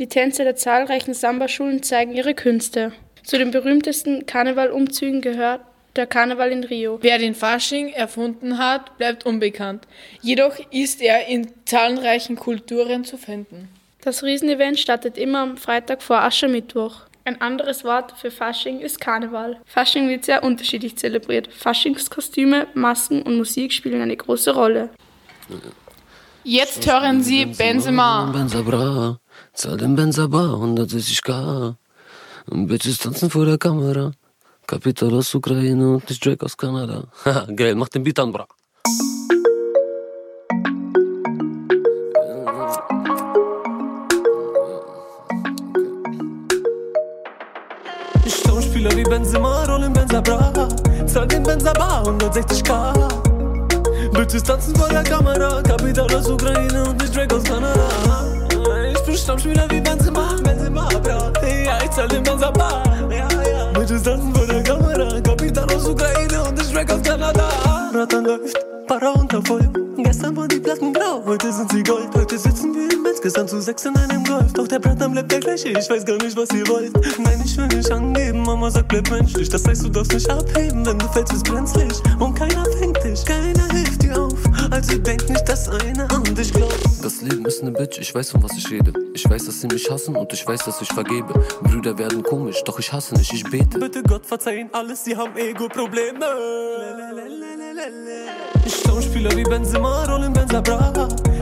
Die 0.00 0.08
Tänze 0.08 0.42
der 0.42 0.56
zahlreichen 0.56 1.14
Samba-Schulen 1.14 1.84
zeigen 1.84 2.12
ihre 2.12 2.34
Künste. 2.34 2.92
Zu 3.22 3.38
den 3.38 3.52
berühmtesten 3.52 4.26
Karnevalumzügen 4.26 5.20
gehört 5.20 5.60
der 5.98 6.06
Karneval 6.06 6.50
in 6.50 6.64
Rio. 6.64 6.98
Wer 7.02 7.18
den 7.18 7.34
Fasching 7.34 7.88
erfunden 7.88 8.56
hat, 8.56 8.96
bleibt 8.96 9.26
unbekannt. 9.26 9.86
Jedoch 10.22 10.54
ist 10.70 11.02
er 11.02 11.26
in 11.26 11.48
zahlreichen 11.66 12.36
Kulturen 12.36 13.04
zu 13.04 13.18
finden. 13.18 13.68
Das 14.00 14.22
Riesenevent 14.22 14.78
startet 14.78 15.18
immer 15.18 15.40
am 15.40 15.56
Freitag 15.56 16.02
vor 16.02 16.22
Aschermittwoch. 16.22 17.02
Ein 17.24 17.42
anderes 17.42 17.84
Wort 17.84 18.14
für 18.16 18.30
Fasching 18.30 18.80
ist 18.80 19.00
Karneval. 19.00 19.60
Fasching 19.66 20.08
wird 20.08 20.24
sehr 20.24 20.42
unterschiedlich 20.42 20.96
zelebriert. 20.96 21.52
Faschingskostüme, 21.52 22.68
Masken 22.72 23.20
und 23.20 23.36
Musik 23.36 23.72
spielen 23.72 24.00
eine 24.00 24.16
große 24.16 24.54
Rolle. 24.54 24.88
Jetzt 26.44 26.90
hören 26.90 27.22
Sie 27.22 27.44
Benzema. 27.44 28.30
Benza 28.32 28.62
bra, 28.62 29.18
zahl 29.52 29.76
den 29.76 29.94
Benza 29.94 30.26
bar, 30.28 30.54
160k. 30.54 31.74
Und 32.46 32.66
Bitches 32.68 32.98
tanzen 32.98 33.28
vor 33.28 33.44
der 33.44 33.58
Kamera. 33.58 34.12
Kapital 34.68 35.14
aus 35.14 35.34
Ukraine 35.34 35.94
und 35.94 36.10
nicht 36.10 36.22
Drake 36.22 36.44
aus 36.44 36.54
Kanada. 36.54 37.04
Haha, 37.24 37.46
geil, 37.56 37.74
mach 37.74 37.88
den 37.88 38.02
Beat 38.02 38.18
an, 38.18 38.30
bra. 38.30 38.46
Ich 48.26 48.34
Stammspieler 48.34 48.94
wie 48.94 49.04
Benzema, 49.04 49.64
rollen 49.64 49.90
Benza 49.90 50.20
bra. 50.20 50.52
Zahl 51.06 51.26
den 51.26 51.42
Benza 51.42 51.72
bar, 51.72 52.06
160k. 52.06 52.92
Bitches 54.12 54.42
tanzen 54.42 54.76
vor 54.76 54.90
der 54.90 55.02
Kamera. 55.02 55.62
Kapital 55.62 56.14
aus 56.14 56.28
Ukraine 56.28 56.90
und 56.90 57.00
nicht 57.00 57.16
Drake 57.16 57.34
aus 57.34 57.44
Kanada. 57.44 57.88
Ich 58.92 59.00
bin 59.00 59.16
Stammspieler 59.16 59.66
wie 59.70 59.80
Benzema, 59.80 60.36
Benzema 60.44 60.88
bra. 61.02 61.32
Ja, 61.64 61.78
ich 61.82 61.90
zahl 61.90 62.08
den 62.08 62.22
Benza 62.22 62.50
bar. 62.50 62.87
Bitches 63.88 64.02
tanzen 64.02 64.34
vor 64.34 64.46
der 64.46 64.62
Kamera. 64.62 65.20
Kapital 65.22 65.64
aus 65.74 65.88
Ukraine 65.88 66.42
und 66.42 66.58
nicht 66.58 66.74
Drake 66.74 66.94
aus 66.94 67.02
Kanada. 67.02 67.90
Ratan 67.94 68.24
läuft, 68.26 68.58
Para 68.86 69.12
unter 69.12 69.42
Feuer. 69.42 69.72
Gestern 69.96 70.36
waren 70.36 70.48
die 70.48 70.60
Platten 70.60 70.92
grau, 70.92 71.22
heute 71.24 71.50
sind 71.50 71.72
sie 71.72 71.82
gold. 71.82 72.08
Heute 72.14 72.38
sitzen 72.38 72.74
wir 72.74 72.92
im 72.92 73.06
Insgesamt 73.06 73.48
zu 73.48 73.62
sechs 73.62 73.86
in 73.86 73.96
einem 73.96 74.24
Golf. 74.24 74.52
Doch 74.52 74.68
der 74.68 74.78
Bratan 74.78 75.12
bleibt 75.12 75.32
der 75.32 75.40
gleiche, 75.40 75.70
ich 75.70 75.88
weiß 75.88 76.04
gar 76.04 76.18
nicht, 76.18 76.36
was 76.36 76.50
ihr 76.50 76.68
wollt. 76.68 76.92
Nein, 77.18 77.40
ich 77.42 77.56
will 77.56 77.66
nicht 77.68 77.90
angeben, 77.90 78.42
Mama 78.42 78.70
sagt, 78.70 78.88
bleib 78.88 79.10
menschlich. 79.10 79.48
Das 79.48 79.66
heißt, 79.66 79.84
du 79.84 79.88
darfst 79.88 80.12
nicht 80.12 80.28
abheben, 80.28 80.84
wenn 80.84 80.98
du 80.98 81.08
fällst, 81.08 81.32
ist 81.32 81.46
brenzlig. 81.46 81.94
Und 82.18 82.34
keiner 82.34 82.64
fängt 82.78 83.02
dich, 83.02 83.24
keiner 83.24 83.72
hilft 83.72 84.02
dir 84.02 84.20
auf. 84.20 84.37
Also 84.70 84.98
denk 84.98 85.28
nicht, 85.28 85.48
dass 85.48 85.68
einer 85.68 86.10
an 86.10 86.34
dich 86.34 86.52
glaubt. 86.52 86.76
Das 87.02 87.22
Leben 87.22 87.46
ist 87.46 87.62
ne 87.62 87.70
Bitch, 87.70 87.98
ich 87.98 88.14
weiß, 88.14 88.30
von 88.32 88.42
was 88.42 88.56
ich 88.56 88.70
rede. 88.70 88.92
Ich 89.14 89.28
weiß, 89.28 89.46
dass 89.46 89.60
sie 89.60 89.66
mich 89.66 89.90
hassen 89.90 90.16
und 90.16 90.32
ich 90.32 90.46
weiß, 90.46 90.64
dass 90.64 90.80
ich 90.80 90.88
vergebe. 90.88 91.32
Brüder 91.62 91.96
werden 91.98 92.22
komisch, 92.22 92.62
doch 92.64 92.78
ich 92.78 92.92
hasse 92.92 93.14
nicht, 93.14 93.32
ich 93.32 93.44
bete. 93.44 93.78
Bitte 93.78 94.02
Gott 94.02 94.26
verzeihen 94.26 94.68
alles, 94.72 95.04
sie 95.04 95.16
haben 95.16 95.36
Ego-Probleme. 95.36 96.26
Ich 98.64 98.74
Stammspieler 98.74 99.34
wie 99.36 99.44
Benzema, 99.44 100.04
rollen 100.04 100.32
Benza 100.32 100.60
bra. 100.60 100.92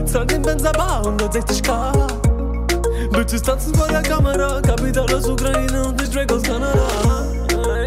Zahl 0.05 0.25
den 0.25 0.41
Benza 0.41 0.71
bar, 0.71 1.05
160k. 1.05 2.27
Bitches 3.11 3.41
tanzen 3.41 3.73
vor 3.75 3.87
der 3.87 4.03
Kamera. 4.03 4.61
Kapital 4.61 5.13
aus 5.13 5.27
Ukraine 5.27 5.87
und 5.87 5.99
nicht 5.99 6.13
Drake 6.15 6.33
aus 6.33 6.43
Kanada. 6.43 6.87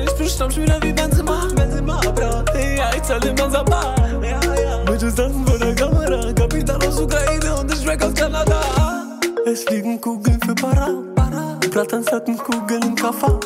Ich 0.04 0.12
bin 0.14 0.28
Stammspieler 0.28 0.78
wie 0.82 0.92
Benzema, 0.92 1.46
Benzema 1.54 2.00
bra. 2.00 2.44
Ja, 2.76 2.90
ich 2.94 3.02
zahl 3.02 3.20
den 3.20 3.34
Benza 3.34 3.62
Bitches 5.00 5.14
tanzen 5.14 5.46
vor 5.46 5.58
der 5.58 5.74
Kamera. 5.74 6.32
Kapital 6.34 6.76
aus 6.86 7.00
Ukraine 7.00 7.54
und 7.58 7.70
nicht 7.70 7.86
Drake 7.86 8.04
aus 8.04 8.14
Kanada. 8.14 8.60
Es 9.46 9.64
fliegen 9.64 9.98
Kugeln 9.98 10.38
für 10.44 10.54
Para. 10.54 11.02
Bratans 11.70 12.12
hatten 12.12 12.36
Kugeln 12.36 12.82
im 12.82 12.94
Kaffer. 12.94 13.40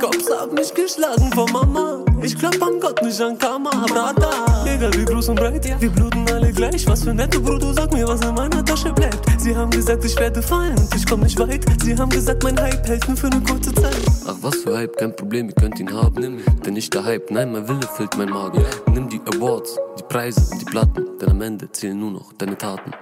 Cops 0.00 0.30
haben 0.30 0.54
mich 0.54 0.72
geschlagen 0.72 1.32
von 1.32 1.50
Mama. 1.50 2.04
Ich 2.22 2.36
glaub 2.36 2.62
an 2.62 2.78
Gott, 2.80 3.02
nicht 3.02 3.20
an 3.20 3.38
Karma, 3.38 3.70
Brata. 3.70 4.64
Egal 4.66 4.92
wie 4.94 5.04
groß 5.04 5.30
und 5.30 5.36
breit, 5.36 5.64
wir 5.80 5.90
bluten 5.90 6.26
alle 6.30 6.52
gleich. 6.52 6.86
Was 6.86 7.04
für 7.04 7.14
nette 7.14 7.40
Bruder, 7.40 7.72
sag 7.72 7.92
mir, 7.92 8.06
was 8.06 8.20
in 8.20 8.34
meiner 8.34 8.64
Tasche 8.64 8.92
bleibt. 8.92 9.18
Sie 9.40 9.56
haben 9.56 9.70
gesagt, 9.70 10.04
ich 10.04 10.18
werde 10.18 10.42
fallen 10.42 10.76
und 10.76 10.94
ich 10.94 11.06
komm 11.06 11.20
nicht 11.20 11.38
weit. 11.38 11.64
Sie 11.82 11.96
haben 11.96 12.10
gesagt, 12.10 12.42
mein 12.42 12.60
Hype 12.60 12.86
hält 12.86 13.08
nur 13.08 13.16
für 13.16 13.28
eine 13.28 13.40
kurze 13.40 13.72
Zeit. 13.74 13.96
Ach, 14.26 14.36
was 14.42 14.56
für 14.56 14.76
Hype, 14.76 14.96
kein 14.96 15.16
Problem, 15.16 15.48
ihr 15.48 15.54
könnt 15.54 15.80
ihn 15.80 15.92
haben. 15.92 16.20
Nimm 16.20 16.38
ihn, 16.38 16.60
denn 16.64 16.74
nicht 16.74 16.92
der 16.92 17.04
Hype, 17.04 17.30
nein, 17.30 17.52
mein 17.52 17.66
Wille 17.66 17.88
füllt 17.96 18.16
mein 18.18 18.28
Magen. 18.28 18.64
Nimm 18.92 19.08
die 19.08 19.20
Awards, 19.34 19.76
die 19.98 20.02
Preise 20.02 20.40
und 20.52 20.60
die 20.60 20.66
Platten, 20.66 21.06
denn 21.20 21.30
am 21.30 21.40
Ende 21.40 21.72
zählen 21.72 21.98
nur 21.98 22.10
noch 22.10 22.32
deine 22.34 22.56
Taten. 22.56 22.92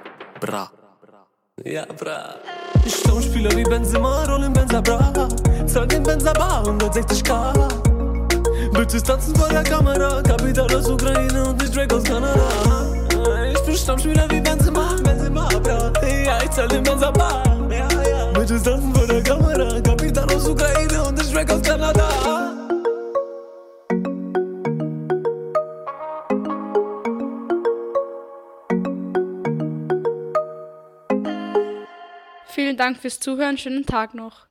Bra. 0.41 0.71
Ja, 1.65 1.87
bra. 1.87 2.37
Ich 2.85 2.95
Stammspieler 2.95 3.51
wie 3.57 3.65
Benzema, 3.65 4.25
rollen 4.25 4.53
Benza 4.53 4.81
bra. 4.81 5.13
Zahl 5.67 5.89
den 5.89 6.05
Benza 6.05 6.33
bar, 6.33 6.65
160k. 6.65 7.88
Bitches 8.79 9.03
tanzen 9.03 9.35
vor 9.35 9.49
der 9.49 9.65
Kamera. 9.65 10.23
Kapital 10.23 10.73
aus 10.77 10.89
Ukraine 10.89 11.49
und 11.49 11.61
nicht 11.61 11.75
Drake 11.75 11.97
aus 11.97 12.05
Kanada. 12.05 12.49
Ich 13.53 13.61
bin 13.63 13.77
Stammspieler 13.77 14.31
wie 14.31 14.41
Benzema, 14.41 14.95
Benzema 15.03 15.49
bra. 15.49 15.93
Ja, 16.07 16.41
ich 16.45 16.51
zahl 16.51 16.69
den 16.69 16.85
Benza 16.85 17.11
bar. 17.11 17.43
Ja, 17.69 17.89
ja. 18.09 18.27
Bitches 18.33 18.63
tanzen 18.63 18.95
vor 18.95 19.05
der 19.09 19.21
Kamera. 19.25 19.81
Kapital 19.81 20.33
aus 20.33 20.47
Ukraine 20.47 21.03
und 21.03 21.19
nicht 21.19 21.35
Drake 21.35 21.55
aus 21.55 21.63
Kanada. 21.63 22.09
Vielen 32.47 32.77
Dank 32.77 32.99
fürs 32.99 33.19
Zuhören, 33.19 33.59
schönen 33.59 33.87
Tag 33.87 34.15
noch. 34.15 34.47